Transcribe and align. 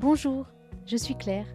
Bonjour, 0.00 0.46
je 0.86 0.96
suis 0.96 1.16
Claire, 1.16 1.48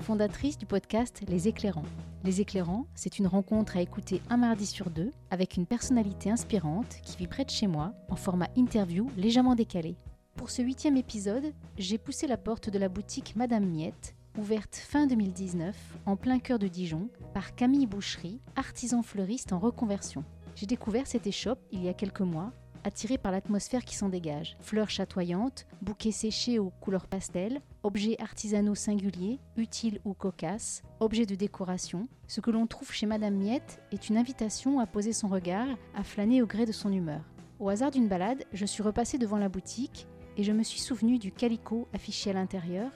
fondatrice 0.00 0.58
du 0.58 0.66
podcast 0.66 1.22
Les 1.28 1.48
Éclairants. 1.48 1.86
Les 2.24 2.42
Éclairants, 2.42 2.86
c'est 2.94 3.18
une 3.18 3.26
rencontre 3.26 3.78
à 3.78 3.80
écouter 3.80 4.20
un 4.28 4.36
mardi 4.36 4.66
sur 4.66 4.90
deux 4.90 5.12
avec 5.30 5.56
une 5.56 5.64
personnalité 5.64 6.30
inspirante 6.30 6.98
qui 7.02 7.16
vit 7.16 7.26
près 7.26 7.46
de 7.46 7.50
chez 7.50 7.66
moi 7.66 7.94
en 8.10 8.16
format 8.16 8.50
interview 8.54 9.10
légèrement 9.16 9.54
décalé. 9.54 9.96
Pour 10.34 10.50
ce 10.50 10.60
huitième 10.60 10.98
épisode, 10.98 11.54
j'ai 11.78 11.96
poussé 11.96 12.26
la 12.26 12.36
porte 12.36 12.68
de 12.68 12.78
la 12.78 12.90
boutique 12.90 13.34
Madame 13.34 13.64
Miette, 13.64 14.14
ouverte 14.36 14.76
fin 14.76 15.06
2019 15.06 15.74
en 16.04 16.16
plein 16.16 16.38
cœur 16.38 16.58
de 16.58 16.68
Dijon 16.68 17.08
par 17.32 17.54
Camille 17.54 17.86
Boucherie, 17.86 18.42
artisan 18.56 19.02
fleuriste 19.02 19.54
en 19.54 19.58
reconversion. 19.58 20.22
J'ai 20.54 20.66
découvert 20.66 21.06
cette 21.06 21.26
échoppe 21.26 21.60
il 21.72 21.82
y 21.82 21.88
a 21.88 21.94
quelques 21.94 22.20
mois 22.20 22.52
attiré 22.86 23.18
par 23.18 23.32
l'atmosphère 23.32 23.84
qui 23.84 23.96
s'en 23.96 24.08
dégage. 24.08 24.56
Fleurs 24.60 24.90
chatoyantes, 24.90 25.66
bouquets 25.82 26.12
séchés 26.12 26.60
aux 26.60 26.70
couleurs 26.80 27.08
pastel, 27.08 27.60
objets 27.82 28.16
artisanaux 28.20 28.76
singuliers, 28.76 29.40
utiles 29.56 30.00
ou 30.04 30.14
cocasses, 30.14 30.84
objets 31.00 31.26
de 31.26 31.34
décoration. 31.34 32.08
Ce 32.28 32.40
que 32.40 32.52
l'on 32.52 32.68
trouve 32.68 32.92
chez 32.92 33.06
Madame 33.06 33.34
Miette 33.34 33.82
est 33.90 34.08
une 34.08 34.16
invitation 34.16 34.78
à 34.78 34.86
poser 34.86 35.12
son 35.12 35.26
regard, 35.26 35.66
à 35.96 36.04
flâner 36.04 36.42
au 36.42 36.46
gré 36.46 36.64
de 36.64 36.70
son 36.70 36.92
humeur. 36.92 37.22
Au 37.58 37.70
hasard 37.70 37.90
d'une 37.90 38.06
balade, 38.06 38.44
je 38.52 38.66
suis 38.66 38.84
repassée 38.84 39.18
devant 39.18 39.38
la 39.38 39.48
boutique 39.48 40.06
et 40.36 40.44
je 40.44 40.52
me 40.52 40.62
suis 40.62 40.80
souvenu 40.80 41.18
du 41.18 41.32
calicot 41.32 41.88
affiché 41.92 42.30
à 42.30 42.34
l'intérieur, 42.34 42.92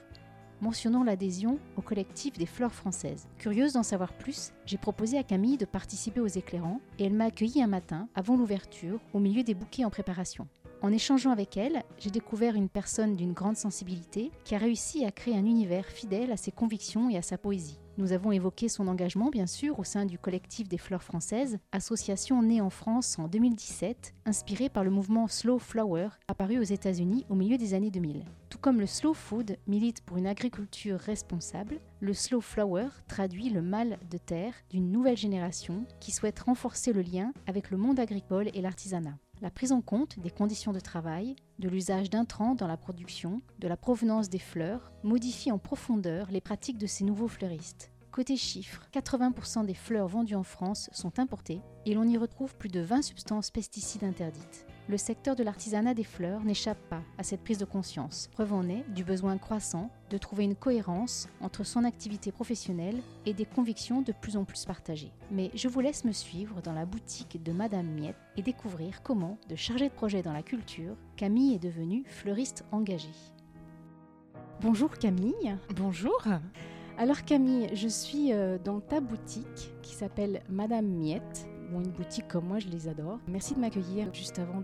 mentionnant 0.60 1.04
l'adhésion 1.04 1.58
au 1.76 1.82
collectif 1.82 2.38
des 2.38 2.46
fleurs 2.46 2.74
françaises. 2.74 3.28
Curieuse 3.38 3.74
d'en 3.74 3.82
savoir 3.82 4.12
plus, 4.12 4.52
j'ai 4.66 4.78
proposé 4.78 5.18
à 5.18 5.22
Camille 5.22 5.56
de 5.56 5.64
participer 5.64 6.20
aux 6.20 6.26
éclairants 6.26 6.80
et 6.98 7.04
elle 7.04 7.14
m'a 7.14 7.26
accueilli 7.26 7.62
un 7.62 7.66
matin 7.66 8.08
avant 8.14 8.36
l'ouverture 8.36 9.00
au 9.12 9.18
milieu 9.18 9.42
des 9.42 9.54
bouquets 9.54 9.84
en 9.84 9.90
préparation. 9.90 10.46
En 10.82 10.92
échangeant 10.92 11.30
avec 11.30 11.58
elle, 11.58 11.82
j'ai 11.98 12.10
découvert 12.10 12.54
une 12.54 12.70
personne 12.70 13.14
d'une 13.14 13.34
grande 13.34 13.58
sensibilité 13.58 14.30
qui 14.44 14.54
a 14.54 14.58
réussi 14.58 15.04
à 15.04 15.10
créer 15.10 15.36
un 15.36 15.44
univers 15.44 15.84
fidèle 15.84 16.32
à 16.32 16.38
ses 16.38 16.52
convictions 16.52 17.10
et 17.10 17.18
à 17.18 17.22
sa 17.22 17.36
poésie. 17.36 17.78
Nous 17.98 18.12
avons 18.12 18.32
évoqué 18.32 18.70
son 18.70 18.88
engagement, 18.88 19.28
bien 19.28 19.46
sûr, 19.46 19.78
au 19.78 19.84
sein 19.84 20.06
du 20.06 20.18
collectif 20.18 20.68
des 20.68 20.78
fleurs 20.78 21.02
françaises, 21.02 21.58
association 21.70 22.40
née 22.40 22.62
en 22.62 22.70
France 22.70 23.18
en 23.18 23.28
2017, 23.28 24.14
inspirée 24.24 24.70
par 24.70 24.82
le 24.82 24.90
mouvement 24.90 25.28
Slow 25.28 25.58
Flower, 25.58 26.08
apparu 26.28 26.58
aux 26.58 26.62
États-Unis 26.62 27.26
au 27.28 27.34
milieu 27.34 27.58
des 27.58 27.74
années 27.74 27.90
2000. 27.90 28.24
Tout 28.48 28.58
comme 28.58 28.80
le 28.80 28.86
slow 28.86 29.12
food 29.12 29.58
milite 29.66 30.00
pour 30.00 30.16
une 30.16 30.26
agriculture 30.26 30.98
responsable, 30.98 31.78
le 32.00 32.14
slow 32.14 32.40
flower 32.40 32.88
traduit 33.06 33.50
le 33.50 33.60
mal 33.60 33.98
de 34.10 34.16
terre 34.16 34.54
d'une 34.70 34.90
nouvelle 34.90 35.18
génération 35.18 35.84
qui 36.00 36.10
souhaite 36.10 36.40
renforcer 36.40 36.94
le 36.94 37.02
lien 37.02 37.34
avec 37.46 37.70
le 37.70 37.76
monde 37.76 38.00
agricole 38.00 38.48
et 38.54 38.62
l'artisanat 38.62 39.18
la 39.40 39.50
prise 39.50 39.72
en 39.72 39.80
compte 39.80 40.18
des 40.18 40.30
conditions 40.30 40.72
de 40.72 40.80
travail, 40.80 41.36
de 41.58 41.68
l'usage 41.68 42.10
d'intrants 42.10 42.54
dans 42.54 42.66
la 42.66 42.76
production, 42.76 43.40
de 43.58 43.68
la 43.68 43.76
provenance 43.76 44.28
des 44.28 44.38
fleurs, 44.38 44.92
modifie 45.02 45.50
en 45.50 45.58
profondeur 45.58 46.30
les 46.30 46.40
pratiques 46.40 46.78
de 46.78 46.86
ces 46.86 47.04
nouveaux 47.04 47.28
fleuristes. 47.28 47.90
Côté 48.12 48.36
chiffres, 48.36 48.86
80% 48.92 49.64
des 49.64 49.74
fleurs 49.74 50.08
vendues 50.08 50.34
en 50.34 50.42
France 50.42 50.90
sont 50.92 51.18
importées 51.18 51.60
et 51.86 51.94
l'on 51.94 52.08
y 52.08 52.18
retrouve 52.18 52.56
plus 52.56 52.68
de 52.68 52.80
20 52.80 53.02
substances 53.02 53.50
pesticides 53.50 54.04
interdites 54.04 54.66
le 54.90 54.98
secteur 54.98 55.36
de 55.36 55.44
l'artisanat 55.44 55.94
des 55.94 56.02
fleurs 56.02 56.42
n'échappe 56.42 56.80
pas 56.88 57.02
à 57.16 57.22
cette 57.22 57.42
prise 57.42 57.58
de 57.58 57.64
conscience. 57.64 58.28
Preuve 58.32 58.52
en 58.52 58.68
est 58.68 58.84
du 58.88 59.04
besoin 59.04 59.38
croissant 59.38 59.88
de 60.10 60.18
trouver 60.18 60.42
une 60.42 60.56
cohérence 60.56 61.28
entre 61.40 61.62
son 61.62 61.84
activité 61.84 62.32
professionnelle 62.32 63.00
et 63.24 63.32
des 63.32 63.44
convictions 63.44 64.02
de 64.02 64.10
plus 64.10 64.36
en 64.36 64.44
plus 64.44 64.64
partagées. 64.64 65.12
Mais 65.30 65.52
je 65.54 65.68
vous 65.68 65.78
laisse 65.78 66.04
me 66.04 66.10
suivre 66.10 66.60
dans 66.60 66.72
la 66.72 66.86
boutique 66.86 67.40
de 67.40 67.52
Madame 67.52 67.86
Miette 67.86 68.16
et 68.36 68.42
découvrir 68.42 69.04
comment, 69.04 69.38
de 69.48 69.54
chargée 69.54 69.88
de 69.88 69.94
projet 69.94 70.22
dans 70.22 70.32
la 70.32 70.42
culture, 70.42 70.96
Camille 71.16 71.54
est 71.54 71.62
devenue 71.62 72.02
fleuriste 72.08 72.64
engagée. 72.72 73.14
Bonjour 74.60 74.98
Camille. 74.98 75.56
Bonjour. 75.76 76.20
Alors 76.98 77.24
Camille, 77.24 77.70
je 77.74 77.86
suis 77.86 78.32
euh, 78.32 78.58
dans 78.58 78.80
ta 78.80 79.00
boutique 79.00 79.72
qui 79.82 79.94
s'appelle 79.94 80.42
Madame 80.48 80.86
Miette 80.86 81.46
une 81.78 81.90
boutique 81.90 82.26
comme 82.26 82.46
moi, 82.46 82.58
je 82.58 82.68
les 82.68 82.88
adore. 82.88 83.20
Merci 83.28 83.54
de 83.54 83.60
m'accueillir 83.60 84.12
juste 84.12 84.38
avant 84.38 84.62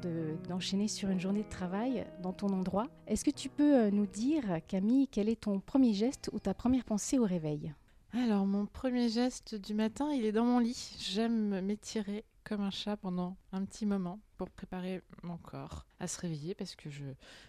d'enchaîner 0.49 0.89
sur 0.89 1.09
une 1.11 1.21
journée 1.21 1.45
de 1.45 1.49
travail 1.49 2.07
dans 2.23 2.33
ton 2.33 2.49
endroit. 2.49 2.89
Est-ce 3.07 3.25
que 3.25 3.31
tu 3.31 3.49
peux 3.49 3.77
euh, 3.77 3.91
nous 3.91 4.07
dire, 4.07 4.43
Camille, 4.67 5.07
quel 5.07 5.29
est 5.29 5.43
ton 5.43 5.61
premier 5.61 5.93
geste 5.93 6.31
ou 6.33 6.41
ta 6.41 6.55
première 6.55 6.85
pensée 6.85 7.19
au 7.19 7.25
réveil? 7.25 7.73
Alors, 8.13 8.47
mon 8.47 8.67
premier 8.67 9.09
geste 9.09 9.55
du 9.55 9.75
matin, 9.75 10.11
il 10.13 10.25
est 10.25 10.33
dans 10.33 10.45
mon 10.45 10.59
lit. 10.59 10.97
J'aime 10.99 11.61
m'étirer 11.61 12.25
comme 12.45 12.63
un 12.63 12.71
chat 12.71 12.97
pendant 12.97 13.37
un 13.53 13.65
petit 13.65 13.87
moment 13.87 14.19
pour 14.37 14.51
préparer 14.51 15.03
mon 15.23 15.37
corps 15.39 15.87
à 15.99 16.07
se 16.07 16.21
réveiller 16.21 16.55
parce 16.55 16.77
que 16.77 16.91
je, 16.91 17.05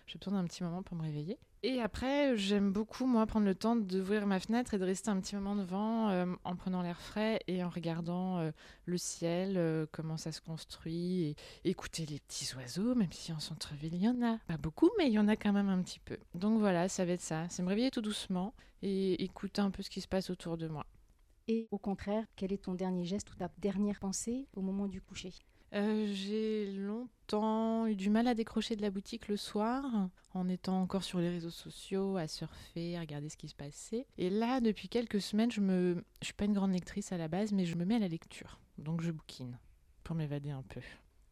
je 0.06 0.18
besoin 0.18 0.42
d'un 0.42 0.48
petit 0.48 0.64
moment 0.64 0.84
pour 0.84 0.98
me 0.98 1.04
réveiller. 1.04 1.38
Et 1.64 1.82
après, 1.82 2.38
j'aime 2.38 2.72
beaucoup, 2.72 3.08
moi, 3.08 3.26
prendre 3.26 3.46
le 3.48 3.56
temps 3.56 3.76
d'ouvrir 3.76 4.28
ma 4.28 4.40
fenêtre 4.40 4.76
et 4.76 4.78
de 4.78 4.86
rester 4.86 5.10
un 5.10 5.20
petit 5.20 5.36
moment 5.36 5.56
devant 5.56 6.10
euh, 6.10 6.26
en 6.44 6.56
prenant 6.56 6.84
l'air 6.84 7.02
frais 7.02 7.42
et 7.48 7.64
en 7.64 7.70
regardant 7.70 8.38
euh, 8.38 8.52
le 8.86 8.98
ciel, 8.98 9.58
euh, 9.58 9.88
comment 9.92 10.18
ça 10.18 10.32
se 10.32 10.40
construit, 10.40 11.36
et 11.64 11.70
écouter 11.70 12.06
les 12.06 12.20
petits 12.20 12.56
oiseaux, 12.56 12.94
même 12.94 13.12
si 13.12 13.34
en 13.34 13.40
centre-ville, 13.40 13.96
il 13.96 14.04
y 14.04 14.08
en 14.08 14.22
a 14.22 14.38
pas 14.48 14.58
beaucoup, 14.58 14.92
mais 15.00 15.08
il 15.08 15.14
y 15.14 15.20
en 15.20 15.28
a 15.28 15.36
quand 15.36 15.52
même 15.52 15.70
un 15.70 15.82
petit 15.82 16.00
peu. 16.00 16.18
Donc 16.36 16.60
voilà, 16.60 16.90
ça 16.90 17.06
va 17.06 17.14
être 17.14 17.22
ça. 17.22 17.48
C'est 17.50 17.64
me 17.64 17.70
réveiller 17.70 17.90
tout 17.90 18.02
doucement 18.02 18.54
et 18.84 19.24
écouter 19.24 19.62
un 19.62 19.72
peu 19.72 19.82
ce 19.82 19.90
qui 19.90 20.02
se 20.02 20.08
passe 20.08 20.30
autour 20.30 20.58
de 20.58 20.68
moi. 20.68 20.86
Et 21.48 21.68
au 21.72 21.80
contraire, 21.80 22.26
quel 22.36 22.54
est 22.54 22.66
ton 22.66 22.76
dernier 22.76 23.06
geste 23.06 23.32
ou 23.32 23.36
ta 23.36 23.50
dernière 23.58 24.00
pensée 24.00 24.48
au 24.54 24.62
moment 24.62 24.88
du 24.88 25.02
coucher? 25.02 25.34
Euh, 25.74 26.08
J'ai 26.12 26.72
longtemps 26.72 27.88
eu 27.88 27.96
du 27.96 28.10
mal 28.10 28.28
à 28.28 28.34
décrocher 28.34 28.76
de 28.76 28.82
la 28.82 28.90
boutique 28.90 29.28
le 29.28 29.38
soir, 29.38 30.10
en 30.34 30.50
étant 30.50 30.82
encore 30.82 31.04
sur 31.04 31.20
les 31.20 31.30
réseaux 31.30 31.50
sociaux, 31.50 32.18
à 32.18 32.28
surfer, 32.28 32.98
à 32.98 33.02
regarder 33.02 33.30
ce 33.30 33.38
qui 33.38 33.48
se 33.48 33.56
passait. 33.56 34.06
Et 34.18 34.30
là, 34.30 34.62
depuis 34.62 34.90
quelques 34.90 35.22
semaines, 35.22 35.52
je 35.52 35.62
me, 35.62 36.04
je 36.22 36.26
suis 36.26 36.34
pas 36.34 36.46
une 36.46 36.54
grande 36.54 36.74
lectrice 36.74 37.12
à 37.12 37.18
la 37.18 37.28
base, 37.28 37.52
mais 37.52 37.66
je 37.66 37.76
me 37.76 37.86
mets 37.86 37.96
à 37.96 38.00
la 38.00 38.08
lecture. 38.08 38.60
Donc 38.78 39.02
je 39.02 39.12
bouquine 39.12 39.58
pour 40.04 40.16
m'évader 40.16 40.52
un 40.52 40.64
peu. 40.64 40.82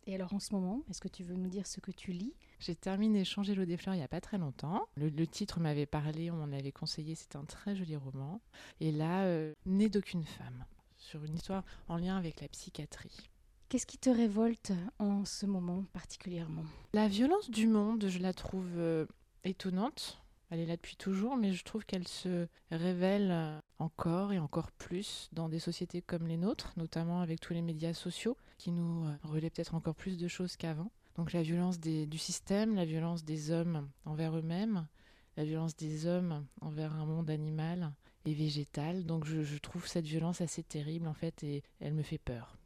Et 0.08 0.14
alors 0.14 0.34
en 0.34 0.40
ce 0.40 0.54
moment, 0.54 0.84
est-ce 0.90 1.02
que 1.02 1.08
tu 1.08 1.24
veux 1.24 1.36
nous 1.36 1.50
dire 1.50 1.66
ce 1.66 1.80
que 1.80 1.92
tu 1.92 2.12
lis? 2.12 2.36
J'ai 2.60 2.76
terminé 2.76 3.26
Changer 3.26 3.56
l'eau 3.56 3.66
des 3.66 3.78
fleurs 3.78 3.96
il 3.96 4.00
n'y 4.00 4.04
a 4.04 4.08
pas 4.08 4.22
très 4.22 4.38
longtemps. 4.38 4.88
Le, 4.96 5.26
titre 5.26 5.60
m'avait 5.60 5.88
parlé, 5.88 6.30
on 6.30 6.36
m'en 6.36 6.56
avait 6.56 6.72
conseillé, 6.72 7.16
c'est 7.16 7.36
un 7.36 7.46
très 7.46 7.76
joli 7.76 7.96
roman. 7.96 8.40
Et 8.80 8.92
là, 8.92 9.24
euh, 9.24 9.54
Né 9.66 9.90
d'aucune 9.90 10.24
femme, 10.24 10.66
sur 10.98 11.24
une 11.24 11.36
histoire 11.36 11.64
en 11.88 11.98
lien 11.98 12.18
avec 12.18 12.42
la 12.42 12.48
psychiatrie. 12.48 13.30
Qu'est-ce 13.68 13.88
qui 13.88 13.98
te 13.98 14.12
révolte 14.12 14.74
en 15.00 15.26
ce 15.26 15.48
moment 15.48 15.84
particulièrement? 15.92 16.64
La 16.94 17.08
violence 17.08 17.50
du 17.50 17.66
monde, 17.66 18.08
je 18.08 18.20
la 18.20 18.32
trouve 18.32 18.70
euh, 18.78 19.08
étonnante. 19.44 20.22
Elle 20.52 20.60
est 20.60 20.68
là 20.68 20.76
depuis 20.76 20.96
toujours, 20.96 21.36
mais 21.36 21.52
je 21.52 21.64
trouve 21.64 21.84
qu'elle 21.84 22.08
se 22.08 22.48
révèle 22.70 23.32
euh, 23.32 23.60
encore 23.80 24.34
et 24.34 24.38
encore 24.38 24.72
plus 24.72 25.30
dans 25.34 25.50
des 25.50 25.58
sociétés 25.58 26.04
comme 26.04 26.28
les 26.28 26.38
nôtres, 26.38 26.74
notamment 26.78 27.22
avec 27.22 27.40
tous 27.40 27.54
les 27.54 27.64
médias 27.64 27.96
sociaux 27.96 28.38
qui 28.60 28.72
nous 28.72 29.06
euh, 29.06 29.16
relaient 29.24 29.50
peut-être 29.50 29.74
encore 29.74 29.96
plus 29.96 30.18
de 30.18 30.28
choses 30.28 30.58
qu'avant. 30.58 30.92
Donc 31.16 31.34
la 31.34 31.42
violence 31.42 31.80
du 31.80 32.18
système, 32.20 32.76
la 32.76 32.86
violence 32.86 33.24
des 33.24 33.50
hommes 33.50 33.90
envers 34.06 34.38
eux-mêmes, 34.38 34.86
la 35.38 35.44
violence 35.44 35.76
des 35.76 36.06
hommes 36.06 36.46
envers 36.62 36.94
un 36.94 37.06
monde 37.08 37.32
animal 37.32 37.94
et 38.26 38.34
végétal. 38.36 39.06
Donc 39.06 39.26
je, 39.26 39.42
je 39.42 39.58
trouve 39.58 39.88
cette 39.88 40.06
violence 40.06 40.42
assez 40.42 40.62
terrible 40.62 41.08
en 41.08 41.14
fait 41.14 41.44
et 41.44 41.64
elle 41.80 41.94
me 41.94 42.04
fait 42.04 42.20
peur. 42.20 42.58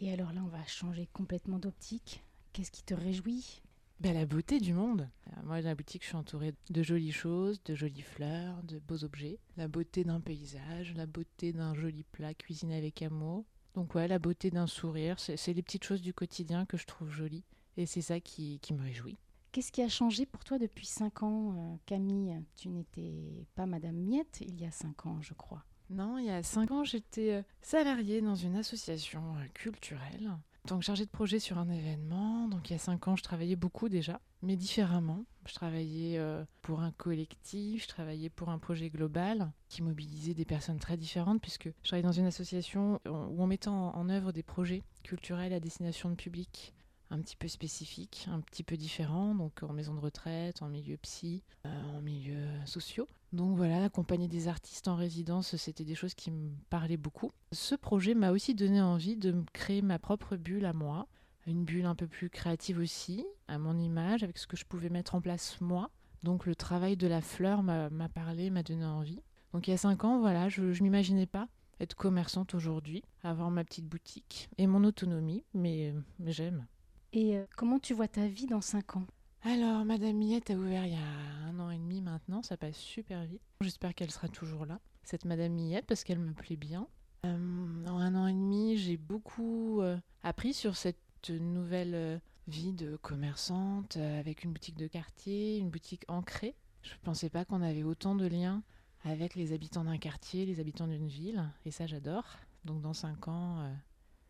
Et 0.00 0.12
alors 0.12 0.32
là, 0.32 0.40
on 0.44 0.48
va 0.48 0.64
changer 0.66 1.08
complètement 1.12 1.58
d'optique. 1.58 2.22
Qu'est-ce 2.52 2.70
qui 2.70 2.82
te 2.82 2.94
réjouit? 2.94 3.62
Ben, 4.00 4.14
La 4.14 4.26
beauté 4.26 4.60
du 4.60 4.72
monde. 4.72 5.08
Euh, 5.26 5.30
moi, 5.44 5.60
dans 5.60 5.68
la 5.68 5.74
boutique, 5.74 6.02
je 6.02 6.08
suis 6.08 6.16
entourée 6.16 6.54
de 6.70 6.82
jolies 6.82 7.12
choses, 7.12 7.60
de 7.64 7.74
jolies 7.74 8.02
fleurs, 8.02 8.62
de 8.62 8.78
beaux 8.78 9.02
objets. 9.02 9.38
La 9.56 9.66
beauté 9.66 10.04
d'un 10.04 10.20
paysage, 10.20 10.94
la 10.94 11.06
beauté 11.06 11.52
d'un 11.52 11.74
joli 11.74 12.04
plat 12.04 12.32
cuisiné 12.34 12.76
avec 12.76 13.02
amour. 13.02 13.44
Donc 13.74 13.94
ouais, 13.94 14.06
la 14.08 14.18
beauté 14.18 14.50
d'un 14.50 14.66
sourire, 14.66 15.18
c'est 15.18 15.52
les 15.52 15.62
petites 15.62 15.84
choses 15.84 16.02
du 16.02 16.14
quotidien 16.14 16.64
que 16.64 16.76
je 16.76 16.86
trouve 16.86 17.10
jolies. 17.10 17.44
Et 17.76 17.86
c'est 17.86 18.00
ça 18.02 18.20
qui, 18.20 18.60
qui 18.60 18.74
me 18.74 18.82
réjouit. 18.82 19.18
Qu'est-ce 19.50 19.72
qui 19.72 19.82
a 19.82 19.88
changé 19.88 20.26
pour 20.26 20.44
toi 20.44 20.58
depuis 20.58 20.86
5 20.86 21.22
ans, 21.22 21.54
euh, 21.56 21.76
Camille? 21.86 22.40
Tu 22.56 22.68
n'étais 22.68 23.46
pas 23.54 23.66
Madame 23.66 23.96
Miette 23.96 24.42
il 24.42 24.60
y 24.60 24.64
a 24.64 24.70
5 24.70 25.06
ans, 25.06 25.22
je 25.22 25.34
crois. 25.34 25.64
Non, 25.90 26.18
il 26.18 26.26
y 26.26 26.30
a 26.30 26.42
5 26.42 26.70
ans, 26.70 26.84
j'étais 26.84 27.32
euh, 27.32 27.42
salariée 27.62 28.20
dans 28.20 28.34
une 28.34 28.56
association 28.56 29.22
culturelle 29.54 30.30
en 30.64 30.68
tant 30.68 30.78
que 30.78 30.84
chargée 30.84 31.06
de 31.06 31.10
projet 31.10 31.38
sur 31.38 31.56
un 31.58 31.70
événement. 31.70 32.46
Donc 32.48 32.68
il 32.68 32.74
y 32.74 32.76
a 32.76 32.78
cinq 32.78 33.08
ans, 33.08 33.16
je 33.16 33.22
travaillais 33.22 33.56
beaucoup 33.56 33.88
déjà, 33.88 34.20
mais 34.42 34.54
différemment. 34.54 35.24
Je 35.46 35.54
travaillais 35.54 36.18
euh, 36.18 36.44
pour 36.60 36.80
un 36.80 36.90
collectif, 36.92 37.84
je 37.84 37.88
travaillais 37.88 38.28
pour 38.28 38.50
un 38.50 38.58
projet 38.58 38.90
global 38.90 39.50
qui 39.68 39.82
mobilisait 39.82 40.34
des 40.34 40.44
personnes 40.44 40.78
très 40.78 40.98
différentes, 40.98 41.40
puisque 41.40 41.70
je 41.82 41.88
travaillais 41.88 42.06
dans 42.06 42.12
une 42.12 42.26
association 42.26 43.00
où 43.06 43.42
on 43.42 43.46
mettait 43.46 43.68
en 43.68 44.08
œuvre 44.10 44.32
des 44.32 44.42
projets 44.42 44.82
culturels 45.04 45.54
à 45.54 45.60
destination 45.60 46.10
de 46.10 46.16
public 46.16 46.74
un 47.10 47.20
petit 47.20 47.36
peu 47.36 47.48
spécifiques, 47.48 48.26
un 48.30 48.40
petit 48.40 48.62
peu 48.62 48.76
différents, 48.76 49.34
donc 49.34 49.62
en 49.62 49.72
maison 49.72 49.94
de 49.94 50.00
retraite, 50.00 50.62
en 50.62 50.68
milieu 50.68 50.96
psy, 50.98 51.42
euh, 51.64 51.96
en 51.96 52.00
milieu 52.00 52.46
sociaux. 52.66 53.08
Donc 53.32 53.56
voilà, 53.56 53.84
accompagner 53.84 54.28
des 54.28 54.48
artistes 54.48 54.88
en 54.88 54.96
résidence, 54.96 55.56
c'était 55.56 55.84
des 55.84 55.94
choses 55.94 56.14
qui 56.14 56.30
me 56.30 56.50
parlaient 56.70 56.96
beaucoup. 56.96 57.30
Ce 57.52 57.74
projet 57.74 58.14
m'a 58.14 58.30
aussi 58.30 58.54
donné 58.54 58.80
envie 58.80 59.16
de 59.16 59.34
créer 59.52 59.82
ma 59.82 59.98
propre 59.98 60.36
bulle 60.36 60.64
à 60.64 60.72
moi, 60.72 61.06
une 61.46 61.64
bulle 61.64 61.86
un 61.86 61.94
peu 61.94 62.06
plus 62.06 62.30
créative 62.30 62.78
aussi, 62.78 63.26
à 63.46 63.58
mon 63.58 63.78
image, 63.78 64.22
avec 64.22 64.38
ce 64.38 64.46
que 64.46 64.56
je 64.56 64.64
pouvais 64.64 64.90
mettre 64.90 65.14
en 65.14 65.20
place 65.20 65.60
moi, 65.60 65.90
Donc 66.22 66.46
le 66.46 66.54
travail 66.54 66.96
de 66.96 67.06
la 67.06 67.20
fleur 67.20 67.62
m'a 67.62 68.08
parlé, 68.08 68.50
m'a 68.50 68.62
donné 68.62 68.84
envie. 68.84 69.22
Donc 69.52 69.68
il 69.68 69.70
y 69.70 69.74
a 69.74 69.78
cinq 69.78 70.04
ans, 70.04 70.20
voilà, 70.20 70.48
je 70.48 70.62
ne 70.62 70.82
m'imaginais 70.82 71.26
pas 71.26 71.48
être 71.80 71.94
commerçante 71.94 72.54
aujourd'hui, 72.54 73.02
avoir 73.22 73.50
ma 73.50 73.64
petite 73.64 73.86
boutique 73.86 74.48
et 74.58 74.66
mon 74.66 74.84
autonomie, 74.84 75.44
mais, 75.54 75.94
j'aime. 76.26 76.66
Et 77.12 77.36
euh, 77.36 77.44
comment 77.56 77.78
tu 77.78 77.94
vois 77.94 78.08
ta 78.08 78.26
vie 78.26 78.46
dans 78.46 78.60
cinq 78.60 78.96
ans? 78.96 79.06
Alors, 79.44 79.84
Madame 79.84 80.16
Miette 80.16 80.50
a 80.50 80.54
ouvert 80.54 80.84
il 80.84 80.92
y 80.92 80.96
a 80.96 81.48
un 81.48 81.58
an 81.60 81.70
et 81.70 81.78
demi 81.78 82.00
maintenant, 82.00 82.42
ça 82.42 82.56
passe 82.56 82.76
super 82.76 83.24
vite. 83.24 83.40
J'espère 83.60 83.94
qu'elle 83.94 84.10
sera 84.10 84.28
toujours 84.28 84.66
là, 84.66 84.80
cette 85.02 85.24
Madame 85.24 85.52
Miette, 85.52 85.86
parce 85.86 86.04
qu'elle 86.04 86.18
me 86.18 86.32
plaît 86.32 86.56
bien. 86.56 86.86
Euh, 87.24 87.86
en 87.86 87.98
un 87.98 88.14
an 88.14 88.26
et 88.26 88.32
demi, 88.32 88.76
j'ai 88.76 88.96
beaucoup 88.96 89.80
euh, 89.80 89.98
appris 90.22 90.54
sur 90.54 90.76
cette 90.76 91.30
nouvelle 91.30 92.20
vie 92.46 92.72
de 92.72 92.96
commerçante 92.96 93.96
avec 93.96 94.44
une 94.44 94.52
boutique 94.52 94.76
de 94.76 94.86
quartier, 94.86 95.58
une 95.58 95.70
boutique 95.70 96.04
ancrée. 96.08 96.54
Je 96.82 96.92
ne 96.94 97.00
pensais 97.04 97.28
pas 97.28 97.44
qu'on 97.44 97.62
avait 97.62 97.82
autant 97.82 98.14
de 98.14 98.26
liens 98.26 98.62
avec 99.04 99.34
les 99.34 99.52
habitants 99.52 99.84
d'un 99.84 99.98
quartier, 99.98 100.46
les 100.46 100.60
habitants 100.60 100.86
d'une 100.86 101.08
ville, 101.08 101.50
et 101.64 101.70
ça 101.70 101.86
j'adore. 101.86 102.36
Donc 102.64 102.80
dans 102.80 102.94
cinq 102.94 103.28
ans, 103.28 103.68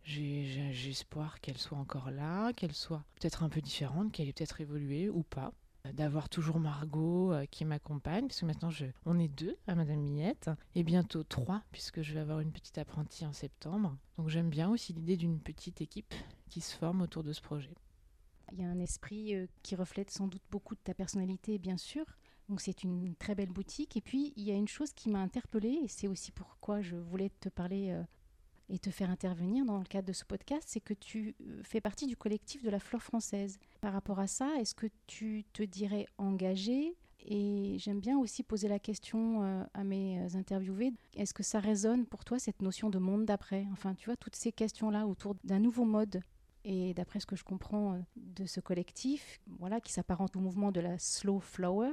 j'ai 0.09 0.89
espoir 0.89 1.41
qu'elle 1.41 1.59
soit 1.59 1.77
encore 1.77 2.11
là, 2.11 2.53
qu'elle 2.55 2.73
soit 2.73 3.05
peut-être 3.21 3.43
un 3.43 3.49
peu 3.49 3.61
différente, 3.61 4.11
qu'elle 4.11 4.29
ait 4.29 4.33
peut-être 4.33 4.61
évolué 4.61 5.11
ou 5.11 5.23
pas. 5.23 5.53
D'avoir 5.93 6.29
toujours 6.29 6.59
Margot 6.59 7.33
euh, 7.33 7.47
qui 7.47 7.65
m'accompagne, 7.65 8.27
puisque 8.27 8.43
maintenant 8.43 8.69
je, 8.69 8.87
on 9.07 9.19
est 9.19 9.29
deux 9.29 9.57
à 9.67 9.75
Madame 9.75 10.03
Miette, 10.03 10.51
et 10.75 10.83
bientôt 10.83 11.25
trois, 11.25 11.63
puisque 11.73 12.03
je 12.03 12.13
vais 12.15 12.21
avoir 12.21 12.41
une 12.41 12.53
petite 12.53 12.79
apprentie 12.79 13.25
en 13.25 13.33
septembre. 13.33 13.97
Donc 14.19 14.29
j'aime 14.29 14.51
bien 14.51 14.69
aussi 14.71 14.93
l'idée 14.93 15.17
d'une 15.17 15.41
petite 15.41 15.81
équipe 15.81 16.15
qui 16.51 16.61
se 16.61 16.77
forme 16.77 17.03
autour 17.03 17.23
de 17.23 17.33
ce 17.33 17.41
projet. 17.41 17.75
Il 18.53 18.61
y 18.61 18.65
a 18.65 18.69
un 18.69 18.81
esprit 18.81 19.35
euh, 19.35 19.47
qui 19.63 19.77
reflète 19.77 20.11
sans 20.11 20.27
doute 20.27 20.43
beaucoup 20.51 20.75
de 20.75 20.81
ta 20.81 20.95
personnalité, 20.95 21.59
bien 21.59 21.77
sûr, 21.77 22.05
donc 22.49 22.61
c'est 22.61 22.83
une 22.83 23.15
très 23.15 23.35
belle 23.35 23.53
boutique. 23.53 23.97
Et 23.97 24.01
puis 24.01 24.33
il 24.37 24.45
y 24.45 24.51
a 24.51 24.57
une 24.57 24.69
chose 24.69 24.93
qui 24.93 25.11
m'a 25.11 25.21
interpellée, 25.21 25.81
et 25.85 25.89
c'est 25.89 26.09
aussi 26.09 26.33
pourquoi 26.33 26.83
je 26.83 26.97
voulais 26.97 27.31
te 27.41 27.49
parler 27.49 27.91
euh, 27.91 28.03
et 28.69 28.79
te 28.79 28.91
faire 28.91 29.11
intervenir 29.11 29.65
dans 29.65 29.79
le 29.79 29.85
cadre 29.85 30.09
de 30.09 30.13
ce 30.13 30.25
podcast, 30.25 30.65
c'est 30.67 30.81
que 30.81 30.95
tu 30.95 31.35
euh, 31.41 31.61
fais 31.63 31.81
partie 31.81 32.07
du 32.07 32.17
collectif 32.17 32.63
de 32.63 32.71
la 32.71 32.79
fleur 32.79 33.03
française. 33.03 33.59
Par 33.81 33.93
rapport 33.93 34.19
à 34.19 34.27
ça, 34.27 34.49
est-ce 34.61 34.75
que 34.75 34.87
tu 35.07 35.45
te 35.53 35.63
dirais 35.63 36.07
engagée? 36.19 36.97
Et 37.27 37.77
j'aime 37.79 38.01
bien 38.01 38.19
aussi 38.19 38.43
poser 38.43 38.69
la 38.69 38.79
question 38.79 39.43
euh, 39.43 39.65
à 39.75 39.85
mes 39.85 40.37
interviewés, 40.37 40.93
est-ce 41.15 41.35
que 41.35 41.43
ça 41.43 41.61
résonne 41.61 42.07
pour 42.07 42.25
toi 42.25 42.39
cette 42.39 42.63
notion 42.63 42.91
de 42.91 42.99
monde 42.99 43.25
d'après? 43.25 43.67
Enfin, 43.73 43.95
tu 43.95 44.07
vois, 44.07 44.17
toutes 44.17 44.37
ces 44.37 44.53
questions-là 44.53 45.07
autour 45.07 45.35
d'un 45.45 45.59
nouveau 45.59 45.85
mode. 45.85 46.21
Et 46.65 46.93
d'après 46.95 47.21
ce 47.21 47.27
que 47.27 47.37
je 47.37 47.45
comprends 47.45 48.01
de 48.17 48.47
ce 48.47 48.61
collectif, 48.61 49.41
voilà, 49.59 49.81
qui 49.81 49.93
s'apparente 49.93 50.37
au 50.37 50.41
mouvement 50.41 50.71
de 50.71 50.81
la 50.81 50.99
slow 50.99 51.41
flower, 51.41 51.93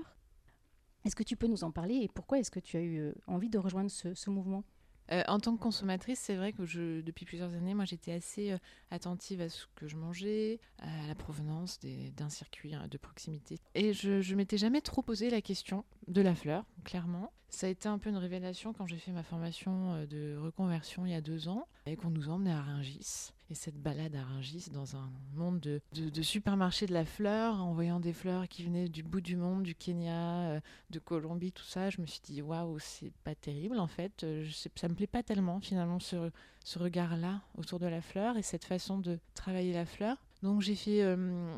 est-ce 1.05 1.15
que 1.15 1.23
tu 1.23 1.35
peux 1.35 1.47
nous 1.47 1.63
en 1.63 1.71
parler 1.71 1.97
et 1.97 2.07
pourquoi 2.07 2.39
est-ce 2.39 2.49
que 2.49 2.59
tu 2.59 2.77
as 2.77 2.81
eu 2.81 2.97
euh, 2.97 3.13
envie 3.27 3.49
de 3.49 3.59
rejoindre 3.59 3.91
ce, 3.91 4.29
mouvement? 4.29 4.63
Euh, 5.11 5.23
en 5.27 5.39
tant 5.39 5.55
que 5.55 5.61
consommatrice, 5.61 6.19
c'est 6.19 6.35
vrai 6.35 6.51
que 6.53 6.65
je, 6.65 7.01
depuis 7.01 7.25
plusieurs 7.25 7.53
années, 7.53 7.73
moi, 7.73 7.85
j'étais 7.85 8.11
assez 8.11 8.51
euh, 8.51 8.57
attentive 8.91 9.41
à 9.41 9.49
ce 9.49 9.65
que 9.75 9.87
je 9.87 9.95
mangeais, 9.95 10.59
à 10.79 11.07
la 11.07 11.15
provenance 11.15 11.79
d'un 12.17 12.29
circuit 12.29 12.73
hein, 12.73 12.87
de 12.89 12.97
proximité. 12.97 13.59
Et 13.75 13.93
je 13.93 14.31
ne 14.31 14.35
m'étais 14.35 14.57
jamais 14.57 14.81
trop 14.81 15.01
posé 15.01 15.29
la 15.29 15.41
question 15.41 15.85
de 16.07 16.21
la 16.21 16.35
fleur, 16.35 16.65
clairement. 16.83 17.31
Ça 17.49 17.67
a 17.67 17.69
été 17.69 17.87
un 17.87 17.97
peu 17.97 18.09
une 18.09 18.17
révélation 18.17 18.73
quand 18.73 18.85
j'ai 18.85 18.97
fait 18.97 19.11
ma 19.11 19.23
formation 19.23 20.05
de 20.05 20.35
reconversion 20.37 21.05
il 21.05 21.11
y 21.11 21.15
a 21.15 21.21
deux 21.21 21.47
ans 21.47 21.67
et 21.85 21.95
qu'on 21.95 22.09
nous 22.09 22.29
emmenait 22.29 22.51
à 22.51 22.61
Rungis. 22.61 23.31
Et 23.51 23.53
cette 23.53 23.79
balade 23.79 24.15
à 24.15 24.23
Rungis 24.23 24.69
dans 24.73 24.95
un 24.95 25.11
monde 25.35 25.59
de, 25.59 25.79
de, 25.93 26.21
supermarché 26.23 26.87
de 26.87 26.93
la 26.93 27.05
fleur, 27.05 27.61
en 27.61 27.73
voyant 27.73 27.99
des 27.99 28.11
fleurs 28.11 28.47
qui 28.47 28.63
venaient 28.63 28.89
du 28.89 29.03
bout 29.03 29.21
du 29.21 29.35
monde, 29.35 29.61
du 29.61 29.75
Kenya, 29.75 30.49
euh, 30.49 30.59
de 30.89 30.97
Colombie, 30.97 31.51
tout 31.51 31.63
ça, 31.63 31.91
je 31.91 32.01
me 32.01 32.07
suis 32.07 32.21
dit 32.23 32.41
waouh, 32.41 32.79
c'est 32.79 33.13
pas 33.23 33.35
terrible 33.35 33.77
en 33.77 33.87
fait. 33.87 34.23
Euh, 34.23 34.49
ça 34.75 34.89
me 34.89 34.95
plaît 34.95 35.05
pas 35.05 35.21
tellement 35.21 35.59
finalement 35.59 35.99
ce, 35.99 36.31
ce 36.63 36.79
regard-là 36.79 37.41
autour 37.55 37.79
de 37.79 37.85
la 37.85 38.01
fleur 38.01 38.35
et 38.35 38.41
cette 38.41 38.65
façon 38.65 38.97
de 38.97 39.19
travailler 39.35 39.73
la 39.73 39.85
fleur. 39.85 40.17
Donc 40.45 40.61
j'ai 40.61 40.75
fait 40.75 41.03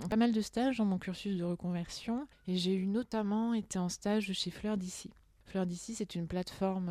pas 0.09 0.15
mal 0.15 0.31
de 0.31 0.39
stages 0.39 0.77
dans 0.77 0.85
mon 0.85 0.97
cursus 0.97 1.37
de 1.37 1.43
reconversion 1.43 2.25
et 2.47 2.55
j'ai 2.55 2.73
eu 2.73 2.87
notamment 2.87 3.53
été 3.53 3.77
en 3.77 3.89
stage 3.89 4.31
chez 4.31 4.49
Fleur 4.49 4.77
d'ici. 4.77 5.11
Fleur 5.43 5.65
d'ici, 5.65 5.93
c'est 5.93 6.15
une 6.15 6.25
plateforme 6.25 6.89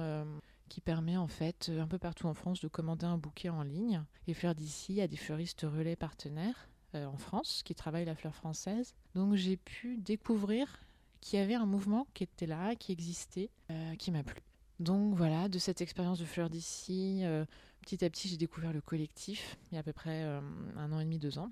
qui 0.69 0.83
permet 0.83 1.17
en 1.17 1.27
fait 1.27 1.73
un 1.75 1.87
peu 1.87 1.97
partout 1.97 2.27
en 2.27 2.35
France 2.35 2.61
de 2.61 2.69
commander 2.69 3.07
un 3.07 3.17
bouquet 3.17 3.49
en 3.49 3.63
ligne. 3.63 4.05
Et 4.27 4.35
Fleurs 4.35 4.55
d'ici 4.55 5.01
a 5.01 5.09
des 5.09 5.17
fleuristes 5.17 5.63
relais 5.63 5.97
partenaires 5.97 6.69
en 6.93 7.17
France 7.17 7.63
qui 7.65 7.75
travaillent 7.75 8.05
la 8.05 8.15
fleur 8.15 8.35
française. 8.35 8.95
Donc 9.15 9.35
j'ai 9.35 9.57
pu 9.57 9.97
découvrir 9.97 10.81
qu'il 11.23 11.39
y 11.39 11.43
avait 11.43 11.55
un 11.55 11.65
mouvement 11.65 12.07
qui 12.13 12.25
était 12.25 12.45
là, 12.45 12.77
qui 12.77 12.93
existait, 12.93 13.49
qui 13.99 14.11
m'a 14.11 14.23
plu. 14.23 14.43
Donc 14.81 15.15
voilà, 15.15 15.49
de 15.49 15.59
cette 15.59 15.81
expérience 15.81 16.19
de 16.19 16.27
Fleurs 16.27 16.51
d'ici, 16.51 17.23
petit 17.81 18.05
à 18.05 18.11
petit 18.11 18.29
j'ai 18.29 18.37
découvert 18.37 18.75
le 18.75 18.83
collectif 18.83 19.57
il 19.73 19.77
y 19.77 19.79
a 19.79 19.81
à 19.81 19.83
peu 19.83 19.95
près 19.95 20.23
un 20.77 20.93
an 20.93 21.01
et 21.01 21.05
demi, 21.05 21.19
deux 21.19 21.39
ans 21.39 21.51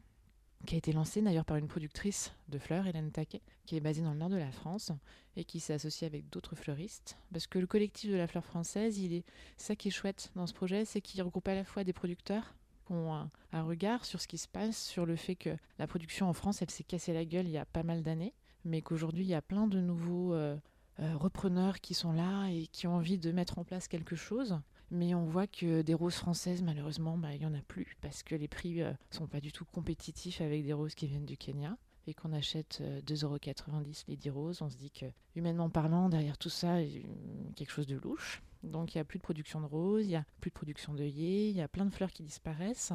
qui 0.64 0.74
a 0.74 0.78
été 0.78 0.92
lancé 0.92 1.20
d'ailleurs 1.22 1.44
par 1.44 1.56
une 1.56 1.68
productrice 1.68 2.32
de 2.48 2.58
fleurs, 2.58 2.86
Hélène 2.86 3.10
Taquet, 3.10 3.42
qui 3.66 3.76
est 3.76 3.80
basée 3.80 4.02
dans 4.02 4.12
le 4.12 4.18
nord 4.18 4.28
de 4.28 4.36
la 4.36 4.50
France 4.50 4.92
et 5.36 5.44
qui 5.44 5.60
s'est 5.60 5.74
associée 5.74 6.06
avec 6.06 6.28
d'autres 6.30 6.56
fleuristes. 6.56 7.18
Parce 7.32 7.46
que 7.46 7.58
le 7.58 7.66
collectif 7.66 8.10
de 8.10 8.16
la 8.16 8.26
fleur 8.26 8.44
française, 8.44 8.98
il 8.98 9.12
est 9.12 9.24
ça 9.56 9.76
qui 9.76 9.88
est 9.88 9.90
chouette 9.90 10.30
dans 10.34 10.46
ce 10.46 10.54
projet, 10.54 10.84
c'est 10.84 11.00
qu'il 11.00 11.22
regroupe 11.22 11.48
à 11.48 11.54
la 11.54 11.64
fois 11.64 11.84
des 11.84 11.92
producteurs 11.92 12.54
qui 12.86 12.92
ont 12.92 13.14
un, 13.14 13.62
regard 13.62 14.04
sur 14.04 14.20
ce 14.20 14.28
qui 14.28 14.38
se 14.38 14.48
passe, 14.48 14.76
sur 14.76 15.06
le 15.06 15.16
fait 15.16 15.36
que 15.36 15.56
la 15.78 15.86
production 15.86 16.28
en 16.28 16.32
France, 16.32 16.60
elle 16.60 16.70
s'est 16.70 16.84
cassée 16.84 17.12
la 17.12 17.24
gueule 17.24 17.46
il 17.46 17.52
y 17.52 17.58
a 17.58 17.64
pas 17.64 17.82
mal 17.82 18.02
d'années, 18.02 18.34
mais 18.64 18.82
qu'aujourd'hui 18.82 19.24
il 19.24 19.28
y 19.28 19.34
a 19.34 19.42
plein 19.42 19.66
de 19.66 19.80
nouveaux 19.80 20.34
euh, 20.34 20.56
euh, 21.00 21.16
repreneurs 21.16 21.80
qui 21.80 21.94
sont 21.94 22.12
là 22.12 22.48
et 22.48 22.66
qui 22.66 22.86
ont 22.86 22.96
envie 22.96 23.18
de 23.18 23.32
mettre 23.32 23.58
en 23.58 23.64
place 23.64 23.88
quelque 23.88 24.16
chose. 24.16 24.60
Mais 24.90 25.14
on 25.14 25.24
voit 25.24 25.46
que 25.46 25.82
des 25.82 25.94
roses 25.94 26.14
françaises, 26.14 26.62
malheureusement, 26.62 27.16
bah, 27.16 27.32
il 27.32 27.40
n'y 27.40 27.46
en 27.46 27.54
a 27.54 27.62
plus 27.62 27.96
parce 28.00 28.22
que 28.22 28.34
les 28.34 28.48
prix 28.48 28.76
ne 28.76 28.84
euh, 28.84 28.92
sont 29.10 29.26
pas 29.26 29.40
du 29.40 29.50
tout 29.52 29.64
compétitifs 29.64 30.40
avec 30.40 30.64
des 30.64 30.72
roses 30.72 30.94
qui 30.94 31.06
viennent 31.06 31.26
du 31.26 31.36
Kenya. 31.36 31.76
Et 32.06 32.12
qu'on 32.12 32.34
achète 32.34 32.82
2,90€ 33.06 33.62
euh, 33.62 34.04
les 34.08 34.16
10 34.16 34.30
roses, 34.30 34.60
on 34.60 34.68
se 34.68 34.76
dit 34.76 34.90
que, 34.90 35.06
humainement 35.36 35.70
parlant, 35.70 36.10
derrière 36.10 36.36
tout 36.36 36.50
ça, 36.50 36.82
il 36.82 36.98
y 36.98 36.98
a 36.98 37.52
quelque 37.56 37.72
chose 37.72 37.86
de 37.86 37.96
louche. 37.96 38.42
Donc 38.62 38.94
il 38.94 38.98
n'y 38.98 39.00
a 39.00 39.04
plus 39.04 39.18
de 39.18 39.22
production 39.22 39.60
de 39.60 39.66
roses, 39.66 40.04
il 40.04 40.08
n'y 40.08 40.16
a 40.16 40.24
plus 40.40 40.50
de 40.50 40.54
production 40.54 40.94
d'œillets, 40.94 41.48
il 41.50 41.56
y 41.56 41.62
a 41.62 41.68
plein 41.68 41.84
de 41.84 41.90
fleurs 41.90 42.12
qui 42.12 42.22
disparaissent. 42.22 42.92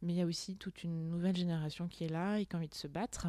Mais 0.00 0.12
il 0.12 0.16
y 0.16 0.22
a 0.22 0.26
aussi 0.26 0.56
toute 0.56 0.84
une 0.84 1.08
nouvelle 1.08 1.36
génération 1.36 1.88
qui 1.88 2.04
est 2.04 2.08
là 2.08 2.38
et 2.38 2.46
qui 2.46 2.54
a 2.54 2.58
envie 2.58 2.68
de 2.68 2.74
se 2.74 2.88
battre. 2.88 3.28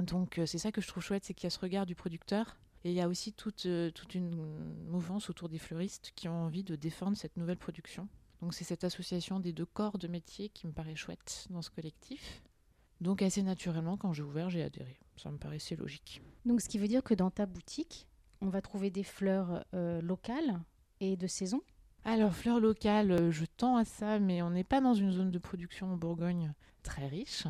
Donc 0.00 0.38
euh, 0.38 0.46
c'est 0.46 0.58
ça 0.58 0.72
que 0.72 0.80
je 0.80 0.88
trouve 0.88 1.02
chouette, 1.02 1.24
c'est 1.24 1.34
qu'il 1.34 1.44
y 1.44 1.46
a 1.48 1.50
ce 1.50 1.60
regard 1.60 1.86
du 1.86 1.94
producteur 1.94 2.56
et 2.84 2.90
il 2.90 2.94
y 2.94 3.00
a 3.00 3.08
aussi 3.08 3.32
toute, 3.32 3.66
euh, 3.66 3.90
toute 3.90 4.14
une 4.14 4.34
mouvance 4.88 5.30
autour 5.30 5.48
des 5.48 5.58
fleuristes 5.58 6.12
qui 6.16 6.28
ont 6.28 6.44
envie 6.44 6.64
de 6.64 6.76
défendre 6.76 7.16
cette 7.16 7.36
nouvelle 7.36 7.58
production. 7.58 8.08
Donc 8.40 8.54
c'est 8.54 8.64
cette 8.64 8.84
association 8.84 9.38
des 9.38 9.52
deux 9.52 9.66
corps 9.66 9.98
de 9.98 10.08
métier 10.08 10.48
qui 10.48 10.66
me 10.66 10.72
paraît 10.72 10.96
chouette 10.96 11.46
dans 11.50 11.62
ce 11.62 11.70
collectif. 11.70 12.42
Donc 13.00 13.22
assez 13.22 13.42
naturellement, 13.42 13.96
quand 13.96 14.12
j'ai 14.12 14.22
ouvert, 14.22 14.50
j'ai 14.50 14.62
adhéré. 14.62 14.98
Ça 15.16 15.30
me 15.30 15.38
paraissait 15.38 15.76
logique. 15.76 16.22
Donc 16.44 16.60
ce 16.60 16.68
qui 16.68 16.78
veut 16.78 16.88
dire 16.88 17.02
que 17.02 17.14
dans 17.14 17.30
ta 17.30 17.46
boutique, 17.46 18.08
on 18.40 18.48
va 18.48 18.60
trouver 18.60 18.90
des 18.90 19.04
fleurs 19.04 19.64
euh, 19.74 20.00
locales 20.00 20.60
et 21.00 21.16
de 21.16 21.26
saison? 21.26 21.62
Alors, 22.04 22.34
fleurs 22.34 22.58
locales, 22.58 23.12
euh, 23.12 23.30
je 23.30 23.44
tends 23.44 23.76
à 23.76 23.84
ça, 23.84 24.18
mais 24.18 24.42
on 24.42 24.50
n'est 24.50 24.64
pas 24.64 24.80
dans 24.80 24.94
une 24.94 25.12
zone 25.12 25.30
de 25.30 25.38
production 25.38 25.92
en 25.92 25.96
Bourgogne 25.96 26.52
très 26.82 27.06
riche 27.06 27.46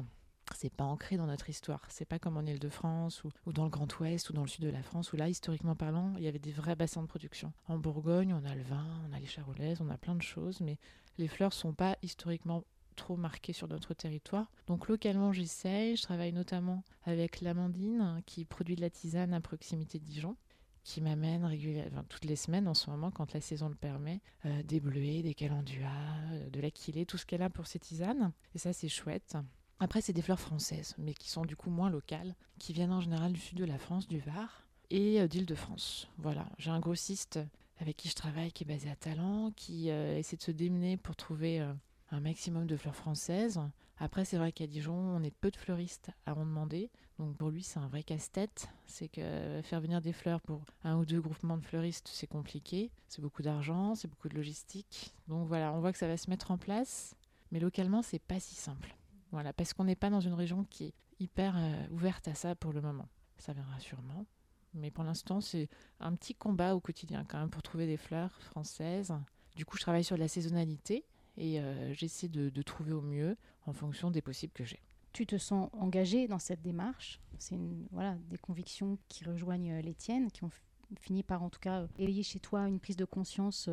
c'est 0.62 0.70
pas 0.70 0.84
ancré 0.84 1.16
dans 1.16 1.26
notre 1.26 1.50
histoire. 1.50 1.84
C'est 1.88 2.04
pas 2.04 2.20
comme 2.20 2.36
en 2.36 2.46
Île-de-France 2.46 3.24
ou, 3.24 3.52
dans 3.52 3.64
le 3.64 3.70
Grand 3.70 3.98
Ouest 3.98 4.30
ou 4.30 4.32
dans 4.32 4.42
le 4.42 4.48
sud 4.48 4.62
de 4.62 4.70
la 4.70 4.84
France 4.84 5.12
où 5.12 5.16
là, 5.16 5.28
historiquement 5.28 5.74
parlant, 5.74 6.12
il 6.18 6.22
y 6.22 6.28
avait 6.28 6.38
des 6.38 6.52
vrais 6.52 6.76
bassins 6.76 7.02
de 7.02 7.08
production. 7.08 7.52
En 7.66 7.78
Bourgogne, 7.78 8.32
on 8.32 8.48
a 8.48 8.54
le 8.54 8.62
vin, 8.62 8.86
on 9.08 9.12
a 9.12 9.18
les 9.18 9.26
charolaises, 9.26 9.80
on 9.80 9.90
a 9.90 9.98
plein 9.98 10.14
de 10.14 10.22
choses, 10.22 10.60
mais 10.60 10.78
les 11.18 11.26
fleurs 11.26 11.52
sont 11.52 11.72
pas 11.72 11.96
historiquement 12.02 12.62
trop 12.94 13.16
marquées 13.16 13.52
sur 13.52 13.66
notre 13.66 13.92
territoire. 13.92 14.52
Donc 14.68 14.86
localement, 14.86 15.32
j'essaye. 15.32 15.96
Je 15.96 16.02
travaille 16.02 16.32
notamment 16.32 16.84
avec 17.06 17.40
l'Amandine 17.40 18.22
qui 18.24 18.44
produit 18.44 18.76
de 18.76 18.82
la 18.82 18.90
tisane 18.90 19.34
à 19.34 19.40
proximité 19.40 19.98
de 19.98 20.04
Dijon 20.04 20.36
qui 20.84 21.00
m'amène 21.00 21.44
régulièrement, 21.44 22.02
toutes 22.08 22.24
les 22.24 22.34
semaines 22.34 22.66
en 22.66 22.74
ce 22.74 22.90
moment, 22.90 23.12
quand 23.12 23.32
la 23.34 23.40
saison 23.40 23.68
le 23.68 23.74
permet, 23.76 24.20
euh, 24.46 24.62
des 24.64 24.80
bleuets, 24.80 25.22
des 25.22 25.32
calenduas, 25.32 25.86
euh, 26.32 26.50
de 26.50 26.60
l'aquilée, 26.60 27.06
tout 27.06 27.18
ce 27.18 27.24
qu'elle 27.24 27.42
a 27.42 27.50
pour 27.50 27.68
ses 27.68 27.78
tisanes. 27.78 28.32
Et 28.56 28.58
ça, 28.58 28.72
c'est 28.72 28.88
chouette. 28.88 29.36
Après, 29.82 30.00
c'est 30.00 30.12
des 30.12 30.22
fleurs 30.22 30.38
françaises, 30.38 30.94
mais 30.96 31.12
qui 31.12 31.28
sont 31.28 31.44
du 31.44 31.56
coup 31.56 31.68
moins 31.68 31.90
locales, 31.90 32.36
qui 32.60 32.72
viennent 32.72 32.92
en 32.92 33.00
général 33.00 33.32
du 33.32 33.40
sud 33.40 33.58
de 33.58 33.64
la 33.64 33.78
France, 33.78 34.06
du 34.06 34.20
Var 34.20 34.62
et 34.90 35.20
euh, 35.20 35.26
d'Île-de-France. 35.26 36.06
Voilà, 36.18 36.46
j'ai 36.56 36.70
un 36.70 36.78
grossiste 36.78 37.40
avec 37.80 37.96
qui 37.96 38.08
je 38.08 38.14
travaille 38.14 38.52
qui 38.52 38.62
est 38.62 38.66
basé 38.66 38.88
à 38.88 38.94
Talent, 38.94 39.50
qui 39.56 39.90
euh, 39.90 40.16
essaie 40.16 40.36
de 40.36 40.42
se 40.42 40.52
démener 40.52 40.98
pour 40.98 41.16
trouver 41.16 41.60
euh, 41.60 41.72
un 42.12 42.20
maximum 42.20 42.68
de 42.68 42.76
fleurs 42.76 42.94
françaises. 42.94 43.60
Après, 43.98 44.24
c'est 44.24 44.36
vrai 44.36 44.52
qu'à 44.52 44.68
Dijon, 44.68 44.94
on 44.94 45.20
est 45.24 45.34
peu 45.34 45.50
de 45.50 45.56
fleuristes 45.56 46.10
à 46.26 46.36
en 46.36 46.46
demander. 46.46 46.88
Donc 47.18 47.36
pour 47.36 47.50
lui, 47.50 47.64
c'est 47.64 47.80
un 47.80 47.88
vrai 47.88 48.04
casse-tête. 48.04 48.68
C'est 48.86 49.08
que 49.08 49.60
faire 49.64 49.80
venir 49.80 50.00
des 50.00 50.12
fleurs 50.12 50.42
pour 50.42 50.62
un 50.84 50.96
ou 50.96 51.04
deux 51.04 51.20
groupements 51.20 51.56
de 51.56 51.64
fleuristes, 51.64 52.08
c'est 52.12 52.28
compliqué. 52.28 52.92
C'est 53.08 53.20
beaucoup 53.20 53.42
d'argent, 53.42 53.96
c'est 53.96 54.06
beaucoup 54.06 54.28
de 54.28 54.36
logistique. 54.36 55.12
Donc 55.26 55.48
voilà, 55.48 55.72
on 55.72 55.80
voit 55.80 55.90
que 55.90 55.98
ça 55.98 56.06
va 56.06 56.16
se 56.16 56.30
mettre 56.30 56.52
en 56.52 56.56
place. 56.56 57.16
Mais 57.50 57.58
localement, 57.58 58.02
c'est 58.02 58.22
pas 58.22 58.38
si 58.38 58.54
simple. 58.54 58.94
Voilà, 59.32 59.52
parce 59.52 59.72
qu'on 59.72 59.84
n'est 59.84 59.96
pas 59.96 60.10
dans 60.10 60.20
une 60.20 60.34
région 60.34 60.64
qui 60.64 60.84
est 60.84 60.94
hyper 61.18 61.54
euh, 61.56 61.88
ouverte 61.90 62.28
à 62.28 62.34
ça 62.34 62.54
pour 62.54 62.72
le 62.72 62.82
moment. 62.82 63.08
Ça 63.38 63.52
viendra 63.52 63.78
sûrement. 63.80 64.26
Mais 64.74 64.90
pour 64.90 65.04
l'instant, 65.04 65.40
c'est 65.40 65.68
un 66.00 66.14
petit 66.14 66.34
combat 66.34 66.74
au 66.74 66.80
quotidien 66.80 67.24
quand 67.28 67.38
même 67.38 67.50
pour 67.50 67.62
trouver 67.62 67.86
des 67.86 67.96
fleurs 67.96 68.40
françaises. 68.42 69.12
Du 69.56 69.64
coup, 69.64 69.76
je 69.76 69.82
travaille 69.82 70.04
sur 70.04 70.16
la 70.16 70.28
saisonnalité 70.28 71.04
et 71.36 71.60
euh, 71.60 71.92
j'essaie 71.94 72.28
de, 72.28 72.62
trouver 72.62 72.92
au 72.92 73.00
mieux 73.00 73.36
en 73.66 73.72
fonction 73.72 74.10
des 74.10 74.22
possibles 74.22 74.52
que 74.52 74.64
j'ai. 74.64 74.80
Tu 75.12 75.26
te 75.26 75.36
sens 75.36 75.68
engagé 75.72 76.26
dans 76.26 76.38
cette 76.38 76.62
démarche 76.62 77.20
C'est 77.38 77.58
voilà, 77.90 78.16
des 78.30 78.38
convictions 78.38 78.98
qui 79.08 79.24
rejoignent 79.24 79.80
les 79.80 79.94
tiennes, 79.94 80.30
qui 80.30 80.44
ont 80.44 80.50
fini 80.98 81.22
par 81.22 81.42
en 81.42 81.50
tout 81.50 81.60
cas 81.60 81.86
éveiller 81.98 82.22
chez 82.22 82.40
toi 82.40 82.66
une 82.68 82.80
prise 82.80 82.96
de 82.96 83.04
conscience 83.04 83.68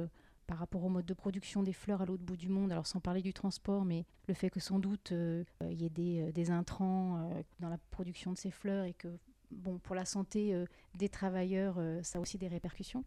par 0.49 0.57
rapport 0.57 0.83
au 0.83 0.89
mode 0.89 1.05
de 1.05 1.13
production 1.13 1.61
des 1.63 1.73
fleurs 1.73 2.01
à 2.01 2.05
l'autre 2.05 2.23
bout 2.23 2.35
du 2.35 2.49
monde, 2.49 2.71
alors 2.71 2.87
sans 2.87 2.99
parler 2.99 3.21
du 3.21 3.33
transport, 3.33 3.85
mais 3.85 4.05
le 4.27 4.33
fait 4.33 4.49
que 4.49 4.59
sans 4.59 4.79
doute 4.79 5.13
il 5.61 5.81
y 5.81 5.85
ait 5.85 5.89
des, 5.89 6.31
des 6.33 6.49
intrants 6.49 7.29
dans 7.59 7.69
la 7.69 7.77
production 7.91 8.33
de 8.33 8.37
ces 8.37 8.51
fleurs 8.51 8.85
et 8.85 8.93
que 8.93 9.07
bon, 9.51 9.79
pour 9.79 9.95
la 9.95 10.05
santé 10.05 10.53
euh, 10.53 10.65
des 10.95 11.09
travailleurs, 11.09 11.75
euh, 11.77 12.01
ça 12.03 12.19
a 12.19 12.21
aussi 12.21 12.37
des 12.37 12.47
répercussions 12.47 13.03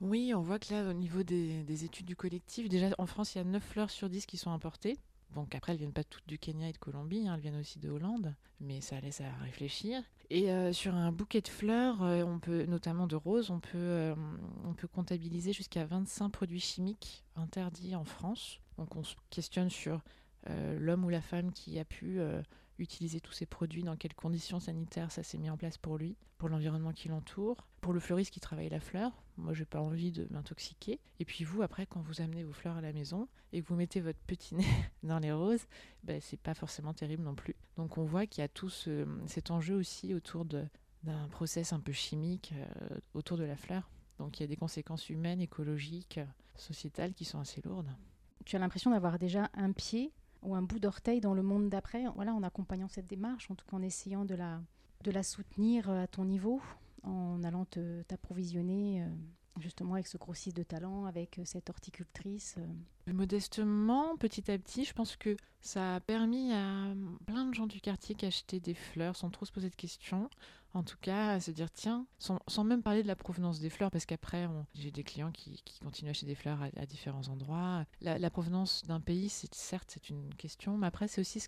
Oui, 0.00 0.32
on 0.34 0.40
voit 0.40 0.58
que 0.58 0.72
là, 0.72 0.88
au 0.88 0.92
niveau 0.92 1.22
des, 1.22 1.84
études 1.84 2.06
du 2.06 2.16
collectif, 2.16 2.68
déjà 2.68 2.88
en 2.98 3.06
France, 3.06 3.34
il 3.34 3.38
y 3.38 3.40
a 3.40 3.44
9 3.44 3.62
fleurs 3.62 3.90
sur 3.90 4.08
10 4.08 4.26
qui 4.26 4.36
sont 4.36 4.50
importées. 4.50 4.98
Donc 5.34 5.54
après, 5.54 5.72
elles 5.72 5.78
viennent 5.78 5.92
pas 5.92 6.04
toutes 6.04 6.26
du 6.26 6.38
Kenya 6.38 6.68
et 6.68 6.72
de 6.72 6.78
Colombie, 6.78 7.28
hein, 7.28 7.34
elles 7.34 7.40
viennent 7.40 7.60
aussi 7.60 7.78
de 7.78 7.90
Hollande, 7.90 8.34
mais 8.60 8.80
ça 8.80 9.00
laisse 9.00 9.20
à 9.20 9.30
réfléchir. 9.42 10.02
Et 10.30 10.50
euh, 10.50 10.72
sur 10.72 10.94
un 10.94 11.12
bouquet 11.12 11.40
de 11.40 11.48
fleurs, 11.48 12.00
on 12.00 12.38
peut, 12.38 12.64
notamment 12.64 13.06
de 13.06 13.16
roses, 13.16 13.50
on 13.50 13.60
peut, 13.60 14.14
on 14.64 14.72
peut 14.72 14.88
comptabiliser 14.88 15.52
jusqu'à 15.52 15.84
25 15.84 16.30
produits 16.30 16.60
chimiques 16.60 17.24
interdits 17.36 17.94
en 17.94 18.04
France. 18.04 18.60
Donc 18.78 18.96
on 18.96 19.04
se 19.04 19.14
questionne 19.30 19.70
sur 19.70 20.00
l'homme 20.78 21.04
ou 21.04 21.08
la 21.08 21.20
femme 21.20 21.52
qui 21.52 21.78
a 21.78 21.84
pu 21.84 22.20
utiliser 22.78 23.20
tous 23.20 23.32
ces 23.32 23.46
produits, 23.46 23.82
dans 23.82 23.96
quelles 23.96 24.14
conditions 24.14 24.60
sanitaires 24.60 25.10
ça 25.10 25.22
s'est 25.22 25.38
mis 25.38 25.50
en 25.50 25.56
place 25.56 25.78
pour 25.78 25.98
lui, 25.98 26.16
pour 26.38 26.48
l'environnement 26.48 26.92
qui 26.92 27.08
l'entoure, 27.08 27.66
pour 27.80 27.92
le 27.92 28.00
fleuriste 28.00 28.32
qui 28.32 28.40
travaille 28.40 28.68
la 28.68 28.80
fleur. 28.80 29.12
Moi, 29.36 29.54
j'ai 29.54 29.64
pas 29.64 29.80
envie 29.80 30.12
de 30.12 30.26
m'intoxiquer. 30.30 31.00
Et 31.20 31.24
puis 31.24 31.44
vous, 31.44 31.62
après, 31.62 31.86
quand 31.86 32.00
vous 32.00 32.20
amenez 32.20 32.44
vos 32.44 32.52
fleurs 32.52 32.76
à 32.76 32.80
la 32.80 32.92
maison 32.92 33.28
et 33.52 33.62
que 33.62 33.68
vous 33.68 33.76
mettez 33.76 34.00
votre 34.00 34.18
petit 34.20 34.54
nez 34.54 34.66
dans 35.02 35.18
les 35.18 35.32
roses, 35.32 35.66
ben, 36.04 36.20
c'est 36.20 36.40
pas 36.40 36.54
forcément 36.54 36.94
terrible 36.94 37.22
non 37.22 37.34
plus. 37.34 37.54
Donc 37.76 37.98
on 37.98 38.04
voit 38.04 38.26
qu'il 38.26 38.42
y 38.42 38.44
a 38.44 38.48
tout 38.48 38.70
ce, 38.70 39.06
cet 39.26 39.50
enjeu 39.50 39.74
aussi 39.74 40.14
autour 40.14 40.44
d'un 40.44 41.28
process 41.30 41.72
un 41.72 41.80
peu 41.80 41.92
chimique 41.92 42.52
euh, 42.56 42.98
autour 43.14 43.36
de 43.36 43.44
la 43.44 43.56
fleur. 43.56 43.88
Donc 44.18 44.38
il 44.38 44.42
y 44.42 44.44
a 44.44 44.48
des 44.48 44.56
conséquences 44.56 45.10
humaines, 45.10 45.40
écologiques, 45.40 46.20
sociétales 46.56 47.12
qui 47.12 47.24
sont 47.24 47.38
assez 47.38 47.60
lourdes. 47.62 47.90
Tu 48.44 48.56
as 48.56 48.58
l'impression 48.58 48.90
d'avoir 48.90 49.18
déjà 49.18 49.50
un 49.54 49.72
pied 49.72 50.12
ou 50.46 50.54
un 50.54 50.62
bout 50.62 50.78
d'orteil 50.78 51.20
dans 51.20 51.34
le 51.34 51.42
monde 51.42 51.68
d'après, 51.68 52.04
voilà, 52.14 52.32
en 52.32 52.42
accompagnant 52.42 52.88
cette 52.88 53.06
démarche, 53.06 53.50
en 53.50 53.54
tout 53.54 53.66
cas 53.66 53.76
en 53.76 53.82
essayant 53.82 54.24
de 54.24 54.34
la, 54.34 54.62
de 55.02 55.10
la 55.10 55.22
soutenir 55.22 55.90
euh, 55.90 56.04
à 56.04 56.06
ton 56.06 56.24
niveau, 56.24 56.62
en 57.02 57.42
allant 57.42 57.66
t'approvisionner 58.08 59.02
euh, 59.02 59.06
justement 59.58 59.94
avec 59.94 60.06
ce 60.06 60.18
grossiste 60.18 60.56
de 60.56 60.62
talent, 60.62 61.04
avec 61.04 61.38
euh, 61.38 61.42
cette 61.44 61.70
horticultrice 61.70 62.56
Modestement, 63.06 64.16
petit 64.16 64.50
à 64.50 64.58
petit, 64.58 64.84
je 64.84 64.92
pense 64.92 65.14
que 65.14 65.36
ça 65.60 65.96
a 65.96 66.00
permis 66.00 66.52
à 66.52 66.92
plein 67.26 67.46
de 67.46 67.54
gens 67.54 67.66
du 67.66 67.80
quartier 67.80 68.16
achetaient 68.22 68.58
des 68.58 68.74
fleurs 68.74 69.14
sans 69.14 69.30
trop 69.30 69.46
se 69.46 69.52
poser 69.52 69.70
de 69.70 69.76
questions, 69.76 70.28
en 70.74 70.82
tout 70.82 70.96
cas 71.00 71.38
se 71.38 71.52
dire 71.52 71.70
tiens, 71.70 72.06
sans, 72.18 72.64
même 72.64 72.82
parler 72.82 73.02
de 73.02 73.08
la 73.08 73.14
provenance 73.14 73.60
des 73.60 73.70
fleurs, 73.70 73.92
parce 73.92 74.06
qu'après 74.06 74.48
j'ai 74.74 74.90
des 74.90 75.04
clients 75.04 75.30
qui, 75.30 75.62
continuent 75.82 76.08
à 76.08 76.10
acheter 76.10 76.26
des 76.26 76.34
fleurs 76.34 76.58
à, 76.76 76.86
différents 76.86 77.28
endroits. 77.28 77.84
La, 78.00 78.30
provenance 78.30 78.82
d'un 78.86 79.00
pays, 79.00 79.28
c'est 79.28 79.54
certes 79.54 79.90
c'est 79.92 80.10
une 80.10 80.34
question, 80.34 80.76
mais 80.76 80.88
après 80.88 81.06
c'est 81.06 81.20
aussi 81.20 81.40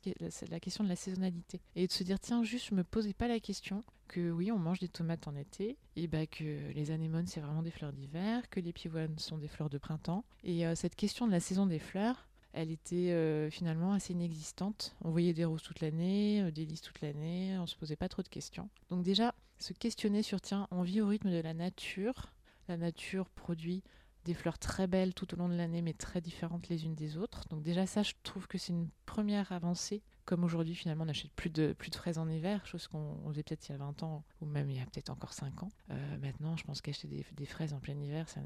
la, 0.48 0.60
question 0.60 0.84
de 0.84 0.88
la 0.88 0.96
saisonnalité. 0.96 1.60
Et 1.74 1.88
de 1.88 1.92
se 1.92 2.04
dire 2.04 2.20
tiens 2.20 2.44
juste 2.44 2.68
je 2.70 2.74
me 2.76 2.84
posais 2.84 3.14
pas 3.14 3.26
la 3.26 3.40
question 3.40 3.82
que 4.08 4.30
oui 4.30 4.50
on 4.50 4.58
mange 4.58 4.80
des 4.80 4.88
tomates 4.88 5.28
en 5.28 5.36
été 5.36 5.76
et 5.96 6.06
bah 6.08 6.26
que 6.26 6.72
les 6.72 6.90
anémones 6.90 7.26
c'est 7.26 7.40
vraiment 7.40 7.62
des 7.62 7.70
fleurs 7.70 7.92
d'hiver, 7.92 8.48
que 8.50 8.60
les 8.60 8.72
pivoines 8.72 9.18
sont 9.18 9.38
des 9.38 9.48
fleurs 9.48 9.70
de 9.70 9.78
printemps 9.78 10.24
et 10.42 10.66
euh, 10.66 10.74
cette 10.74 10.96
question 10.96 11.26
de 11.26 11.32
la 11.32 11.40
saison 11.40 11.66
des 11.66 11.78
fleurs 11.78 12.28
elle 12.52 12.70
était 12.70 13.12
euh, 13.12 13.50
finalement 13.50 13.92
assez 13.92 14.14
inexistante. 14.14 14.96
On 15.02 15.10
voyait 15.10 15.32
des 15.34 15.44
roses 15.44 15.62
toute 15.62 15.80
l'année, 15.80 16.42
euh, 16.42 16.50
des 16.50 16.64
lys 16.64 16.80
toute 16.80 17.00
l'année, 17.02 17.56
on 17.58 17.66
se 17.66 17.76
posait 17.76 17.96
pas 17.96 18.08
trop 18.08 18.22
de 18.22 18.28
questions. 18.28 18.68
Donc 18.90 19.02
déjà, 19.02 19.34
se 19.58 19.72
questionner 19.72 20.22
sur 20.22 20.40
tiens, 20.40 20.66
on 20.70 20.82
vit 20.82 21.00
au 21.00 21.06
rythme 21.06 21.30
de 21.30 21.40
la 21.40 21.54
nature. 21.54 22.32
La 22.68 22.76
nature 22.76 23.28
produit 23.30 23.82
des 24.24 24.34
fleurs 24.34 24.58
très 24.58 24.86
belles 24.86 25.14
tout 25.14 25.32
au 25.34 25.36
long 25.36 25.48
de 25.48 25.54
l'année, 25.54 25.82
mais 25.82 25.94
très 25.94 26.20
différentes 26.20 26.68
les 26.68 26.84
unes 26.84 26.94
des 26.94 27.16
autres. 27.16 27.46
Donc 27.48 27.62
déjà 27.62 27.86
ça, 27.86 28.02
je 28.02 28.12
trouve 28.22 28.46
que 28.46 28.58
c'est 28.58 28.72
une 28.72 28.88
première 29.06 29.52
avancée. 29.52 30.02
Comme 30.28 30.44
aujourd'hui, 30.44 30.74
finalement, 30.74 31.04
on 31.04 31.06
n'achète 31.06 31.32
plus 31.32 31.48
de, 31.48 31.72
plus 31.72 31.88
de 31.88 31.94
fraises 31.94 32.18
en 32.18 32.28
hiver, 32.28 32.66
chose 32.66 32.86
qu'on 32.86 33.16
faisait 33.28 33.42
peut-être 33.42 33.66
il 33.66 33.72
y 33.72 33.74
a 33.74 33.78
20 33.78 34.02
ans, 34.02 34.24
ou 34.42 34.44
même 34.44 34.68
il 34.68 34.76
y 34.76 34.78
a 34.78 34.84
peut-être 34.84 35.08
encore 35.08 35.32
5 35.32 35.62
ans. 35.62 35.70
Euh, 35.90 36.18
maintenant, 36.18 36.54
je 36.54 36.64
pense 36.64 36.82
qu'acheter 36.82 37.08
des, 37.08 37.46
fraises 37.46 37.72
en 37.72 37.80
plein 37.80 37.98
hiver, 37.98 38.28
ça, 38.28 38.42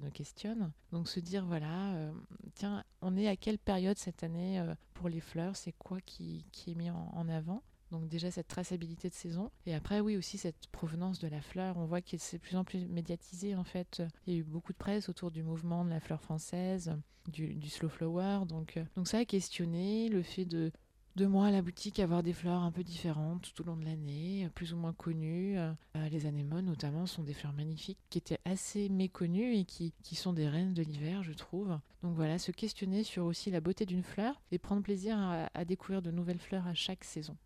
nous 0.00 0.10
questionne. 0.12 0.70
Donc 0.92 1.08
se 1.08 1.18
dire, 1.18 1.44
voilà, 1.44 1.94
euh, 1.94 2.12
tiens, 2.54 2.84
on 3.02 3.16
est 3.16 3.26
à 3.26 3.34
quelle 3.34 3.58
période 3.58 3.98
cette 3.98 4.22
année 4.22 4.60
euh, 4.60 4.76
pour 4.94 5.08
les 5.08 5.18
fleurs? 5.18 5.56
C'est 5.56 5.72
quoi 5.72 6.00
qui, 6.02 6.46
qui, 6.52 6.70
est 6.70 6.74
mis 6.76 6.90
en 6.90 7.28
avant? 7.28 7.64
Donc 7.90 8.08
déjà 8.08 8.30
cette 8.30 8.46
traçabilité 8.46 9.08
de 9.08 9.14
saison. 9.14 9.50
Et 9.66 9.74
après, 9.74 9.98
oui, 9.98 10.16
aussi 10.16 10.38
cette 10.38 10.68
provenance 10.68 11.18
de 11.18 11.26
la 11.26 11.40
fleur. 11.40 11.76
On 11.78 11.86
voit 11.86 12.00
que 12.00 12.16
c'est 12.16 12.38
de 12.38 12.42
plus 12.42 12.56
en 12.56 12.62
plus 12.62 12.86
médiatisé 12.86 13.56
en 13.56 13.64
fait. 13.64 14.04
Il 14.28 14.34
y 14.34 14.36
a 14.36 14.38
eu 14.38 14.44
beaucoup 14.44 14.72
de 14.72 14.78
presse 14.78 15.08
autour 15.08 15.32
du 15.32 15.42
mouvement 15.42 15.84
de 15.84 15.90
la 15.90 15.98
fleur 15.98 16.20
française, 16.20 16.96
du, 17.28 17.68
slow 17.68 17.88
flower. 17.88 18.46
Donc, 18.46 18.78
donc 18.96 19.08
ça 19.08 19.18
a 19.18 19.24
questionné 19.24 20.08
le 20.08 20.22
fait 20.22 20.44
de 20.44 20.72
de 21.16 21.26
moi 21.26 21.46
à 21.46 21.50
la 21.50 21.62
boutique 21.62 22.00
avoir 22.00 22.22
des 22.22 22.32
fleurs 22.32 22.62
un 22.62 22.72
peu 22.72 22.82
différentes 22.82 23.52
tout 23.54 23.62
au 23.62 23.64
long 23.64 23.76
de 23.76 23.84
l'année, 23.84 24.48
plus 24.54 24.72
ou 24.72 24.76
moins 24.76 24.92
connues. 24.92 25.58
Euh, 25.58 25.72
les 26.10 26.26
anémones 26.26 26.66
notamment 26.66 27.06
sont 27.06 27.22
des 27.22 27.34
fleurs 27.34 27.52
magnifiques 27.52 27.98
qui 28.10 28.18
étaient 28.18 28.40
assez 28.44 28.88
méconnues 28.88 29.56
et 29.56 29.64
qui, 29.64 29.92
qui 30.02 30.14
sont 30.14 30.32
des 30.32 30.48
reines 30.48 30.74
de 30.74 30.82
l'hiver, 30.82 31.22
je 31.22 31.32
trouve. 31.32 31.78
Donc 32.02 32.14
voilà, 32.14 32.38
se 32.38 32.50
questionner 32.50 33.04
sur 33.04 33.24
aussi 33.24 33.50
la 33.50 33.60
beauté 33.60 33.86
d'une 33.86 34.02
fleur 34.02 34.40
et 34.50 34.58
prendre 34.58 34.82
plaisir 34.82 35.16
à 35.54 35.64
découvrir 35.64 36.02
de 36.02 36.10
nouvelles 36.10 36.38
fleurs 36.38 36.66
à 36.66 36.74
chaque 36.74 37.04
saison. 37.04 37.36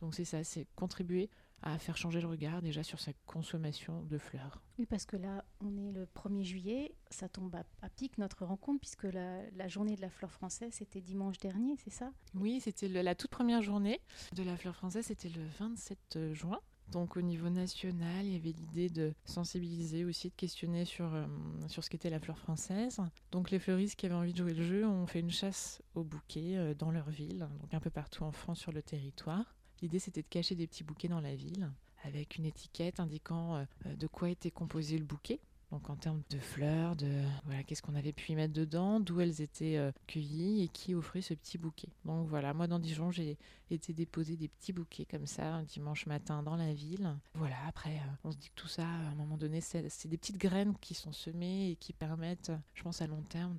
Donc 0.00 0.14
c'est 0.14 0.24
ça, 0.24 0.42
c'est 0.44 0.66
contribuer 0.74 1.28
à 1.62 1.78
faire 1.78 1.96
changer 1.96 2.20
le 2.20 2.26
regard 2.26 2.62
déjà 2.62 2.82
sur 2.82 3.00
sa 3.00 3.12
consommation 3.26 4.02
de 4.02 4.18
fleurs. 4.18 4.62
Oui, 4.78 4.86
parce 4.86 5.04
que 5.04 5.16
là, 5.16 5.44
on 5.60 5.76
est 5.76 5.92
le 5.92 6.06
1er 6.06 6.42
juillet, 6.42 6.94
ça 7.10 7.28
tombe 7.28 7.54
à, 7.54 7.88
pic 7.90 8.18
notre 8.18 8.44
rencontre, 8.44 8.80
puisque 8.80 9.04
la, 9.04 9.68
journée 9.68 9.96
de 9.96 10.00
la 10.00 10.10
fleur 10.10 10.32
française, 10.32 10.72
c'était 10.72 11.00
dimanche 11.00 11.38
dernier, 11.38 11.76
c'est 11.76 11.90
ça? 11.90 12.12
Oui, 12.34 12.60
c'était 12.60 12.88
la 12.88 13.14
toute 13.14 13.30
première 13.30 13.62
journée 13.62 14.00
de 14.32 14.42
la 14.42 14.56
fleur 14.56 14.74
française, 14.74 15.06
c'était 15.06 15.28
le 15.28 15.44
27 15.58 16.32
juin. 16.32 16.60
Donc 16.90 17.16
au 17.16 17.22
niveau 17.22 17.48
national, 17.50 18.26
il 18.26 18.32
y 18.32 18.36
avait 18.36 18.50
l'idée 18.50 18.88
de 18.88 19.14
sensibiliser 19.24 20.04
aussi, 20.04 20.30
de 20.30 20.34
questionner 20.34 20.84
sur, 20.84 21.14
euh, 21.14 21.26
sur 21.68 21.84
ce 21.84 21.90
qu'était 21.90 22.10
la 22.10 22.18
fleur 22.18 22.38
française. 22.38 23.00
Donc 23.30 23.50
les 23.50 23.58
fleuristes 23.58 23.96
qui 23.96 24.06
avaient 24.06 24.14
envie 24.14 24.32
de 24.32 24.38
jouer 24.38 24.54
le 24.54 24.64
jeu 24.64 24.86
ont 24.86 25.06
fait 25.06 25.20
une 25.20 25.30
chasse 25.30 25.82
aux 25.94 26.02
bouquets 26.02 26.56
euh, 26.56 26.74
dans 26.74 26.90
leur 26.90 27.08
ville, 27.10 27.48
donc 27.60 27.72
un 27.74 27.80
peu 27.80 27.90
partout 27.90 28.24
en 28.24 28.32
France 28.32 28.58
sur 28.58 28.72
le 28.72 28.82
territoire. 28.82 29.54
L'idée, 29.82 29.98
c'était 29.98 30.22
de 30.22 30.28
cacher 30.28 30.54
des 30.54 30.66
petits 30.66 30.84
bouquets 30.84 31.08
dans 31.08 31.20
la 31.20 31.34
ville, 31.34 31.70
avec 32.04 32.36
une 32.36 32.46
étiquette 32.46 33.00
indiquant 33.00 33.56
euh, 33.56 33.94
de 33.94 34.06
quoi 34.06 34.30
était 34.30 34.50
composé 34.50 34.98
le 34.98 35.04
bouquet. 35.04 35.40
Donc 35.70 35.88
en 35.88 35.94
termes 35.94 36.22
de 36.30 36.38
fleurs, 36.38 36.96
de 36.96 37.22
voilà, 37.44 37.62
qu'est-ce 37.62 37.80
qu'on 37.80 37.94
avait 37.94 38.12
pu 38.12 38.32
y 38.32 38.34
mettre 38.34 38.52
dedans, 38.52 38.98
d'où 38.98 39.20
elles 39.20 39.40
étaient 39.40 39.76
euh, 39.76 39.92
cueillies 40.08 40.64
et 40.64 40.68
qui 40.68 40.94
offrait 40.96 41.22
ce 41.22 41.32
petit 41.32 41.58
bouquet. 41.58 41.88
Donc 42.04 42.26
voilà, 42.26 42.52
moi 42.52 42.66
dans 42.66 42.80
Dijon, 42.80 43.12
j'ai 43.12 43.38
été 43.70 43.92
déposer 43.92 44.36
des 44.36 44.48
petits 44.48 44.72
bouquets 44.72 45.04
comme 45.04 45.26
ça 45.26 45.54
un 45.54 45.62
dimanche 45.62 46.06
matin 46.06 46.42
dans 46.42 46.56
la 46.56 46.74
ville. 46.74 47.16
Voilà, 47.34 47.56
après, 47.68 47.94
euh, 47.94 48.14
on 48.24 48.32
se 48.32 48.36
dit 48.36 48.48
que 48.48 48.60
tout 48.60 48.68
ça, 48.68 48.82
à 48.82 49.10
un 49.10 49.14
moment 49.14 49.36
donné, 49.36 49.60
c'est 49.60 50.08
des 50.08 50.18
petites 50.18 50.38
graines 50.38 50.74
qui 50.80 50.94
sont 50.94 51.12
semées 51.12 51.70
et 51.70 51.76
qui 51.76 51.92
permettent, 51.92 52.50
je 52.74 52.82
pense 52.82 53.00
à 53.00 53.06
long 53.06 53.22
terme, 53.22 53.56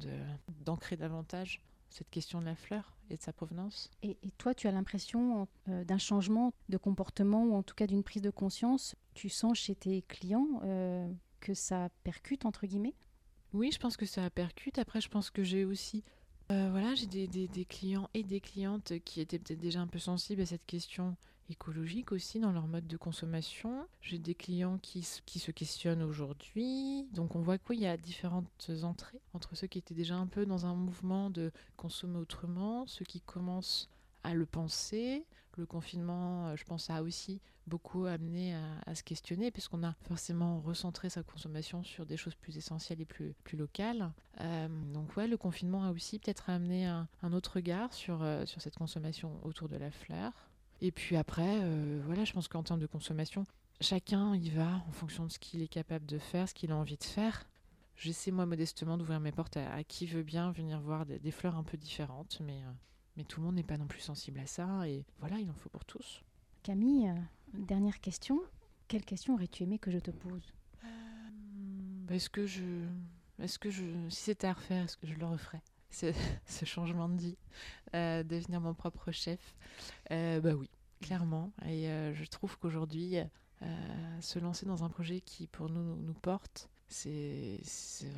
d'ancrer 0.66 0.98
davantage 0.98 1.62
cette 1.90 2.10
question 2.10 2.42
de 2.42 2.46
la 2.46 2.56
fleur 2.56 2.98
et 3.12 3.18
de 3.18 3.22
sa 3.22 3.34
provenance. 3.34 3.90
Et, 4.04 4.18
toi, 4.38 4.54
tu 4.54 4.68
as 4.68 4.72
l'impression 4.72 5.48
euh, 5.70 5.84
d'un 5.84 5.98
changement 5.98 6.54
de 6.70 6.78
comportement 6.78 7.44
ou 7.44 7.56
en 7.56 7.64
tout 7.64 7.76
cas 7.76 7.88
d'une 7.88 8.04
prise 8.04 8.22
de 8.22 8.30
conscience? 8.30 8.96
Tu 9.14 9.30
sens 9.30 9.58
chez 9.58 9.76
tes 9.76 10.02
clients 10.04 10.62
euh, 10.64 11.12
que 11.40 11.54
ça 11.54 11.90
percute, 12.04 12.46
entre 12.46 12.66
guillemets? 12.66 12.96
Oui, 13.54 13.70
je 13.74 13.80
pense 13.80 13.98
que 13.98 14.06
ça 14.06 14.30
percute. 14.30 14.80
Après, 14.80 15.02
je 15.02 15.10
pense 15.10 15.30
que 15.30 15.44
j'ai 15.44 15.66
aussi... 15.66 16.04
Euh, 16.52 16.68
voilà, 16.70 16.96
j'ai 16.96 17.06
des, 17.06 17.66
clients 17.66 18.10
et 18.14 18.24
des 18.24 18.42
clientes 18.42 18.94
qui 19.06 19.22
étaient 19.22 19.40
peut-être 19.40 19.62
déjà 19.62 19.80
un 19.80 19.88
peu 19.88 20.00
sensibles 20.00 20.42
à 20.42 20.46
cette 20.46 20.66
question 20.66 21.16
écologique 21.50 22.12
aussi 22.12 22.42
dans 22.42 22.52
leur 22.52 22.68
mode 22.68 22.88
de 22.88 22.98
consommation. 22.98 23.88
J'ai 24.02 24.18
des 24.18 24.36
clients 24.36 24.78
qui, 24.82 25.08
qui 25.26 25.40
se 25.40 25.52
questionnent 25.52 26.02
aujourd'hui. 26.02 27.08
Donc 27.14 27.38
on 27.38 27.42
voit 27.42 27.58
qu'il 27.58 27.80
y 27.80 27.88
a 27.88 27.96
différentes 27.96 28.70
entrées 28.84 29.22
entre 29.34 29.56
ceux 29.56 29.68
qui 29.68 29.78
étaient 29.78 29.94
déjà 29.94 30.16
un 30.16 30.28
peu 30.28 30.46
dans 30.46 30.66
un 30.66 30.76
mouvement 30.76 31.30
de 31.30 31.52
consommer 31.78 32.18
autrement, 32.18 32.86
ceux 32.86 33.06
qui 33.06 33.22
commencent 33.22 33.90
à 34.24 34.34
le 34.34 34.46
penser. 34.46 35.26
Le 35.58 35.66
confinement, 35.66 36.48
euh, 36.48 36.56
je 36.56 36.64
pense, 36.64 36.90
a 36.90 37.04
aussi 37.04 37.42
beaucoup 37.68 38.06
amené 38.06 38.56
à, 38.86 38.96
se 38.96 39.04
questionner, 39.04 39.52
puisqu'on 39.52 39.84
a 39.84 39.94
forcément 40.02 40.60
recentré 40.62 41.10
sa 41.10 41.24
consommation 41.24 41.84
sur 41.84 42.06
des 42.06 42.18
choses 42.18 42.36
plus 42.36 42.58
essentielles 42.58 43.00
et 43.02 43.06
plus, 43.06 43.36
locales. 43.54 44.12
Euh, 44.40 44.68
donc 44.94 45.16
ouais, 45.16 45.28
le 45.28 45.38
confinement 45.38 45.84
a 45.84 45.92
aussi 45.92 46.20
peut-être 46.20 46.50
amené 46.50 46.88
un, 46.88 47.08
autre 47.34 47.54
regard 47.56 47.94
sur, 47.94 48.24
euh, 48.24 48.46
sur 48.46 48.62
cette 48.62 48.76
consommation 48.76 49.40
autour 49.44 49.70
de 49.70 49.78
la 49.78 49.92
fleur. 49.92 50.32
Et 50.82 50.92
puis 50.92 51.16
après, 51.16 51.60
voilà, 52.08 52.26
je 52.26 52.34
pense 52.34 52.48
qu'en 52.48 52.64
termes 52.64 52.80
de 52.80 52.88
consommation, 52.88 53.46
chacun 53.82 54.36
y 54.36 54.50
va 54.50 54.82
en 54.88 54.92
fonction 54.92 55.26
de 55.28 55.32
ce 55.32 55.38
qu'il 55.38 55.62
est 55.62 55.68
capable 55.68 56.08
de 56.08 56.18
faire, 56.18 56.50
ce 56.50 56.56
qu'il 56.56 56.72
a 56.72 56.76
envie 56.76 56.98
de 56.98 57.04
faire. 57.04 57.48
J'essaie 57.96 58.32
moi 58.32 58.48
modestement 58.48 58.98
d'ouvrir 58.98 59.20
mes 59.20 59.32
portes 59.32 59.58
à, 59.58 59.84
qui 59.84 60.08
veut 60.08 60.24
bien 60.24 60.52
venir 60.52 60.82
voir 60.82 61.06
des, 61.06 61.32
fleurs 61.32 61.56
un 61.56 61.64
peu 61.64 61.78
différentes, 61.78 62.40
mais, 62.44 62.64
mais 63.18 63.24
tout 63.24 63.40
le 63.40 63.46
monde 63.46 63.56
n'est 63.56 63.64
pas 63.64 63.78
non 63.78 63.88
plus 63.88 64.00
sensible 64.00 64.40
à 64.40 64.46
ça, 64.46 64.88
et 64.88 65.06
voilà, 65.20 65.40
il 65.40 65.50
en 65.50 65.54
faut 65.54 65.70
pour 65.70 65.86
tous. 65.86 66.22
Camille, 66.64 67.10
euh, 67.10 67.16
dernière 67.54 68.00
question. 68.00 68.40
Quelle 68.88 69.06
question 69.06 69.34
aurais-tu 69.36 69.64
aimé 69.64 69.80
que 69.80 69.92
je 69.92 70.00
te 70.00 70.12
pose 70.12 70.54
euh, 70.84 72.14
Est-ce 72.14 72.30
que 72.30 72.46
je... 72.46 72.86
Est-ce 73.40 73.58
que 73.58 73.70
je... 73.70 73.84
Si 74.10 74.24
c'était 74.24 74.48
à 74.48 74.54
refaire, 74.54 74.84
est-ce 74.84 74.98
que 74.98 75.08
je 75.08 75.16
le 75.16 75.26
referais 75.26 75.62
ce, 75.90 76.14
ce 76.46 76.66
changement 76.66 77.10
de 77.10 77.20
vie, 77.20 77.38
devenir 77.94 78.62
mon 78.62 78.74
propre 78.74 79.12
chef? 79.12 79.56
Bah 80.10 80.54
oui, 80.56 80.70
clairement. 81.02 81.52
Et 81.66 81.86
je 82.14 82.26
trouve 82.26 82.58
qu'aujourd'hui, 82.60 83.18
se 84.22 84.40
lancer 84.40 84.66
dans 84.66 84.84
un 84.84 84.90
projet 84.90 85.22
qui 85.22 85.48
pour 85.48 85.70
nous 85.70 85.96
nous 85.96 86.14
porte, 86.14 86.70
c'est 86.92 87.60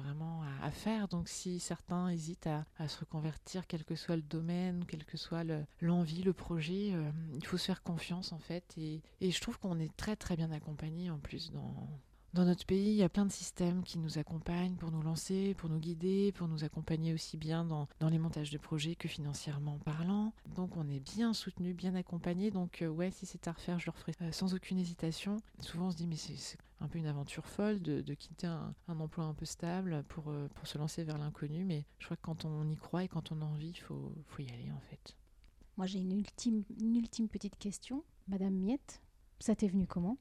vraiment 0.04 0.42
à, 0.62 0.72
faire. 0.72 1.08
Donc 1.08 1.30
si 1.30 1.60
certains 1.60 2.10
hésitent 2.10 2.48
à, 2.48 2.88
se 2.88 3.00
reconvertir, 3.00 3.68
quel 3.68 3.84
que 3.84 3.96
soit 3.96 4.16
le 4.16 4.22
domaine, 4.22 4.86
quelle 4.86 5.06
que 5.06 5.18
soit 5.18 5.44
l'envie, 5.80 6.24
le, 6.24 6.34
projet, 6.34 6.92
euh, 6.94 7.12
il 7.36 7.46
faut 7.46 7.58
se 7.58 7.66
faire 7.66 7.84
confiance 7.84 8.34
en 8.34 8.40
fait. 8.40 8.74
Et, 8.78 9.02
et 9.22 9.32
je 9.32 9.42
trouve 9.42 9.60
qu'on 9.60 9.80
est 9.80 9.96
très 9.96 10.16
très 10.16 10.36
bien 10.36 10.52
accompagné 10.52 11.10
en 11.10 11.20
plus 11.20 11.52
dans, 11.52 11.88
dans 12.34 12.46
notre 12.46 12.66
pays, 12.66 12.90
il 12.90 12.96
y 12.96 13.04
a 13.04 13.10
plein 13.10 13.26
de 13.26 13.32
systèmes 13.32 13.84
qui 13.84 14.00
nous 14.00 14.18
accompagnent 14.18 14.76
pour 14.76 14.92
nous 14.92 15.04
lancer, 15.04 15.54
pour 15.54 15.70
nous 15.70 15.78
guider, 15.78 16.32
pour 16.32 16.48
nous 16.48 16.64
accompagner 16.64 17.14
aussi 17.14 17.38
bien 17.38 17.64
dans, 17.64 17.88
dans 18.00 18.10
les 18.10 18.18
montages 18.18 18.50
de 18.50 18.58
projets 18.58 18.96
que 18.96 19.08
financièrement 19.08 19.78
parlant. 19.86 20.34
Donc 20.56 20.76
on 20.76 20.90
est 20.90 21.00
bien 21.00 21.34
soutenu, 21.34 21.74
bien 21.74 21.94
accompagné. 21.94 22.50
Donc 22.50 22.82
euh, 22.82 22.88
ouais, 22.88 23.12
si 23.12 23.28
c'est 23.28 23.48
à 23.48 23.52
refaire, 23.52 23.78
je 23.78 23.86
le 23.86 23.92
referai 23.92 24.14
euh, 24.22 24.32
sans 24.32 24.56
aucune 24.56 24.80
hésitation. 24.80 25.38
Souvent 25.60 25.88
on 25.88 25.92
se 25.92 25.98
dit 25.98 26.08
mais 26.08 26.16
c'est 26.16 26.58
un 26.80 26.88
peu 26.88 26.98
une 26.98 27.06
aventure 27.06 27.46
folle 27.46 27.82
de, 27.82 28.02
quitter 28.16 28.48
un, 28.48 28.74
un, 28.88 29.00
emploi 29.00 29.26
un 29.26 29.36
peu 29.36 29.46
stable 29.46 30.04
pour, 30.10 30.30
euh, 30.30 30.50
pour 30.56 30.66
se 30.66 30.80
lancer 30.80 31.04
vers 31.04 31.20
l'inconnu. 31.20 31.64
Mais 31.66 31.86
je 32.00 32.06
crois 32.06 32.18
que 32.18 32.24
quand 32.24 32.46
on 32.46 32.68
y 32.68 32.76
croit 32.76 33.04
et 33.04 33.08
quand 33.08 33.32
on 33.32 33.42
a 33.42 33.46
envie, 33.46 33.70
il 33.70 33.80
faut, 33.80 34.12
faut 34.26 34.42
y 34.42 34.50
aller 34.50 34.72
en 34.72 34.82
fait. 34.90 35.16
Moi 35.78 35.86
j'ai 35.86 36.00
une 36.00 36.14
ultime, 36.14 36.64
une 36.82 36.96
ultime 36.96 37.28
petite 37.28 37.58
question. 37.60 38.04
Madame 38.28 38.56
Miette, 38.56 39.04
ça 39.40 39.56
t'est 39.56 39.68
venu 39.68 39.86
comment? 39.86 40.18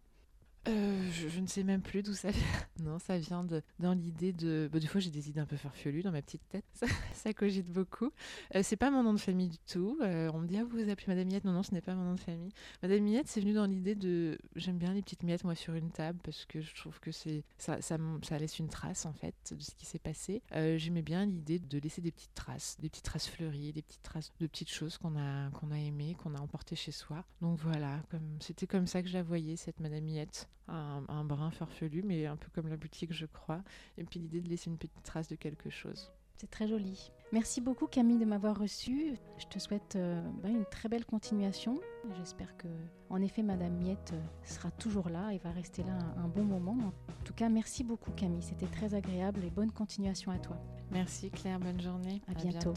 Euh, 0.69 1.11
je, 1.11 1.41
ne 1.41 1.47
sais 1.47 1.65
même 1.65 1.83
plus 1.83 2.03
d'où 2.03 2.15
ça 2.15 2.31
vient. 2.31 2.43
Non, 2.83 2.99
ça 2.99 3.19
vient 3.19 3.45
de, 3.45 3.63
dans 3.79 3.93
l'idée 3.93 4.33
de. 4.33 4.69
Bah, 4.73 4.79
des 4.81 4.87
fois, 4.87 5.01
j'ai 5.01 5.11
des 5.11 5.29
idées 5.29 5.41
un 5.41 5.47
peu 5.47 5.57
farfelues 5.57 6.03
dans 6.03 6.11
ma 6.11 6.23
petite 6.23 6.43
tête. 6.49 6.65
Ça, 7.15 7.33
cogite 7.33 7.69
beaucoup. 7.69 8.11
Euh, 8.57 8.63
c'est 8.65 8.77
pas 8.77 8.91
mon 8.91 9.05
nom 9.05 9.13
de 9.13 9.21
famille 9.21 9.49
du 9.49 9.59
tout. 9.59 9.99
Euh, 10.03 10.31
on 10.35 10.41
me 10.41 10.47
dit, 10.49 10.57
ah, 10.57 10.65
vous 10.65 10.83
vous 10.83 10.91
appelez 10.91 11.07
Madame 11.07 11.29
Miette 11.29 11.45
Non, 11.45 11.53
non, 11.53 11.63
ce 11.63 11.73
n'est 11.73 11.81
pas 11.81 11.95
mon 11.95 12.05
nom 12.05 12.15
de 12.15 12.21
famille. 12.21 12.53
Madame 12.83 13.03
Miette, 13.03 13.29
c'est 13.29 13.41
venu 13.41 13.53
dans 13.53 13.67
l'idée 13.67 13.95
de. 13.95 14.39
J'aime 14.57 14.79
bien 14.79 14.93
les 14.95 15.03
petites 15.03 15.23
miettes, 15.23 15.45
moi, 15.45 15.55
sur 15.55 15.75
une 15.75 15.91
table, 15.91 16.19
parce 16.25 16.45
que 16.47 16.61
je 16.61 16.75
trouve 16.75 16.99
que 16.99 17.13
c'est 17.13 17.45
ça, 17.59 17.81
ça, 17.81 17.99
laisse 18.39 18.59
une 18.59 18.69
trace, 18.69 19.07
en 19.07 19.13
fait, 19.13 19.35
de 19.53 19.63
ce 19.63 19.75
qui 19.77 19.87
s'est 19.87 20.01
passé. 20.01 20.43
J'aimais 20.53 21.03
bien 21.03 21.25
l'idée 21.25 21.61
de 21.61 21.79
laisser 21.79 22.01
des 22.01 22.11
petites 22.11 22.35
traces, 22.35 22.77
des 22.81 22.89
petites 22.89 23.05
traces 23.05 23.29
fleuries, 23.29 23.73
des 23.73 23.83
petites 23.83 24.03
traces 24.03 24.33
de 24.41 24.47
petites 24.47 24.71
choses 24.71 24.99
qu'on 24.99 25.17
a, 25.17 25.51
qu'on 25.51 25.71
a 25.71 25.79
aimées, 25.79 26.17
qu'on 26.21 26.35
a 26.35 26.41
emportées 26.41 26.77
chez 26.77 26.93
soi. 26.93 27.25
Donc 27.41 27.59
voilà, 27.61 28.01
c'était 28.41 28.67
comme 28.67 28.87
ça 28.87 29.03
que 29.03 29.09
je 29.09 29.15
la 29.15 29.23
voyais, 29.23 29.57
cette 29.57 29.79
Madame 29.79 30.05
Miette 30.05 30.49
un, 30.69 31.25
brin 31.25 31.51
farfelu, 31.51 32.03
mais 32.03 32.27
un 32.27 32.37
peu 32.37 32.49
comme 32.55 32.69
la 32.69 32.77
boutique, 32.77 33.13
je 33.13 33.27
crois. 33.27 33.63
Et 33.99 34.05
puis 34.05 34.21
l'idée 34.21 34.41
de 34.41 34.49
laisser 34.49 34.71
une 34.71 34.79
petite 34.79 35.03
trace 35.03 35.29
de 35.29 35.37
quelque 35.37 35.71
chose. 35.71 36.11
C'est 36.37 36.51
très 36.51 36.67
joli. 36.67 37.13
Merci 37.33 37.61
beaucoup 37.61 37.87
Camille 37.87 38.19
de 38.19 38.25
m'avoir 38.25 38.59
reçu. 38.59 39.15
Je 39.39 39.47
te 39.47 39.59
souhaite 39.59 39.95
euh, 39.97 40.21
bah, 40.43 40.49
une 40.49 40.65
très 40.65 40.89
belle 40.89 41.05
continuation. 41.05 41.79
J'espère 42.17 42.57
que, 42.57 42.67
en 43.11 43.23
effet, 43.23 43.43
Madame 43.43 43.77
Miette 43.77 44.13
euh, 44.13 44.21
sera 44.45 44.71
toujours 44.73 45.09
là 45.09 45.31
et 45.33 45.39
va 45.39 45.53
rester 45.53 45.85
là 45.85 45.97
un, 46.17 46.29
bon 46.29 46.43
moment. 46.43 46.77
En 46.83 47.25
tout 47.25 47.33
cas, 47.33 47.49
merci 47.49 47.85
beaucoup 47.85 48.11
Camille. 48.11 48.43
C'était 48.43 48.67
très 48.67 48.95
agréable 48.95 49.45
et 49.45 49.51
bonne 49.51 49.71
continuation 49.71 50.33
à 50.33 50.39
toi. 50.39 50.57
Merci 50.91 51.31
Claire. 51.31 51.61
Bonne 51.61 51.81
journée. 51.81 52.21
À, 52.27 52.35
bientôt. 52.35 52.75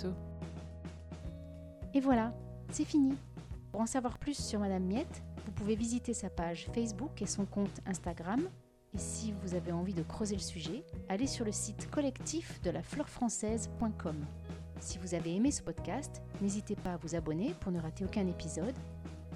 Et 1.95 1.99
voilà, 1.99 2.33
c'est 2.69 2.85
fini. 2.85 3.15
Pour 3.71 3.81
en 3.81 3.87
savoir 3.87 4.19
plus 4.19 4.37
sur 4.37 4.59
Madame 4.59 4.83
Miette, 4.83 5.23
vous 5.45 5.51
pouvez 5.51 5.75
visiter 5.75 6.13
sa 6.13 6.29
page 6.29 6.67
Facebook 6.73 7.21
et 7.21 7.25
son 7.25 7.45
compte 7.45 7.81
Instagram. 7.85 8.41
Et 8.93 8.97
si 8.97 9.33
vous 9.43 9.55
avez 9.55 9.71
envie 9.71 9.93
de 9.93 10.03
creuser 10.03 10.35
le 10.35 10.41
sujet, 10.41 10.83
allez 11.09 11.27
sur 11.27 11.45
le 11.45 11.51
site 11.51 11.89
collectif 11.91 12.61
de 12.61 12.71
la 12.71 12.81
fleurfrançaise.com. 12.81 14.15
Si 14.79 14.97
vous 14.97 15.13
avez 15.13 15.35
aimé 15.35 15.51
ce 15.51 15.61
podcast, 15.61 16.21
n'hésitez 16.41 16.75
pas 16.75 16.93
à 16.93 16.97
vous 16.97 17.15
abonner 17.15 17.53
pour 17.59 17.71
ne 17.71 17.79
rater 17.79 18.05
aucun 18.05 18.27
épisode 18.27 18.75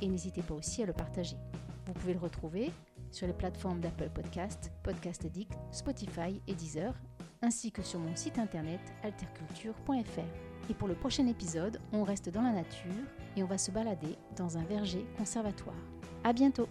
et 0.02 0.08
n'hésitez 0.08 0.42
pas 0.42 0.54
aussi 0.54 0.84
à 0.84 0.86
le 0.86 0.94
partager. 0.94 1.38
Vous 1.86 1.94
pouvez 1.94 2.14
le 2.14 2.20
retrouver 2.20 2.72
sur 3.12 3.28
les 3.28 3.34
plateformes 3.34 3.80
d'Apple 3.80 4.10
Podcast, 4.14 4.72
Podcast 4.84 5.26
Addict, 5.26 5.54
Spotify 5.72 6.42
et 6.48 6.54
Deezer, 6.54 6.94
ainsi 7.42 7.72
que 7.72 7.82
sur 7.82 8.00
mon 8.00 8.16
site 8.16 8.38
internet 8.38 8.82
alterculture.fr. 9.04 10.70
Et 10.70 10.74
pour 10.74 10.88
le 10.88 10.96
prochain 10.96 11.26
épisode, 11.28 11.82
on 11.92 12.04
reste 12.04 12.30
dans 12.30 12.44
la 12.44 12.52
nature 12.52 12.92
et 13.36 13.44
on 13.44 13.48
va 13.48 13.58
se 13.58 13.72
balader 13.72 14.18
dans 14.36 14.58
un 14.58 14.64
verger 14.64 15.06
conservatoire. 15.18 15.76
À 16.24 16.32
bientôt 16.34 16.70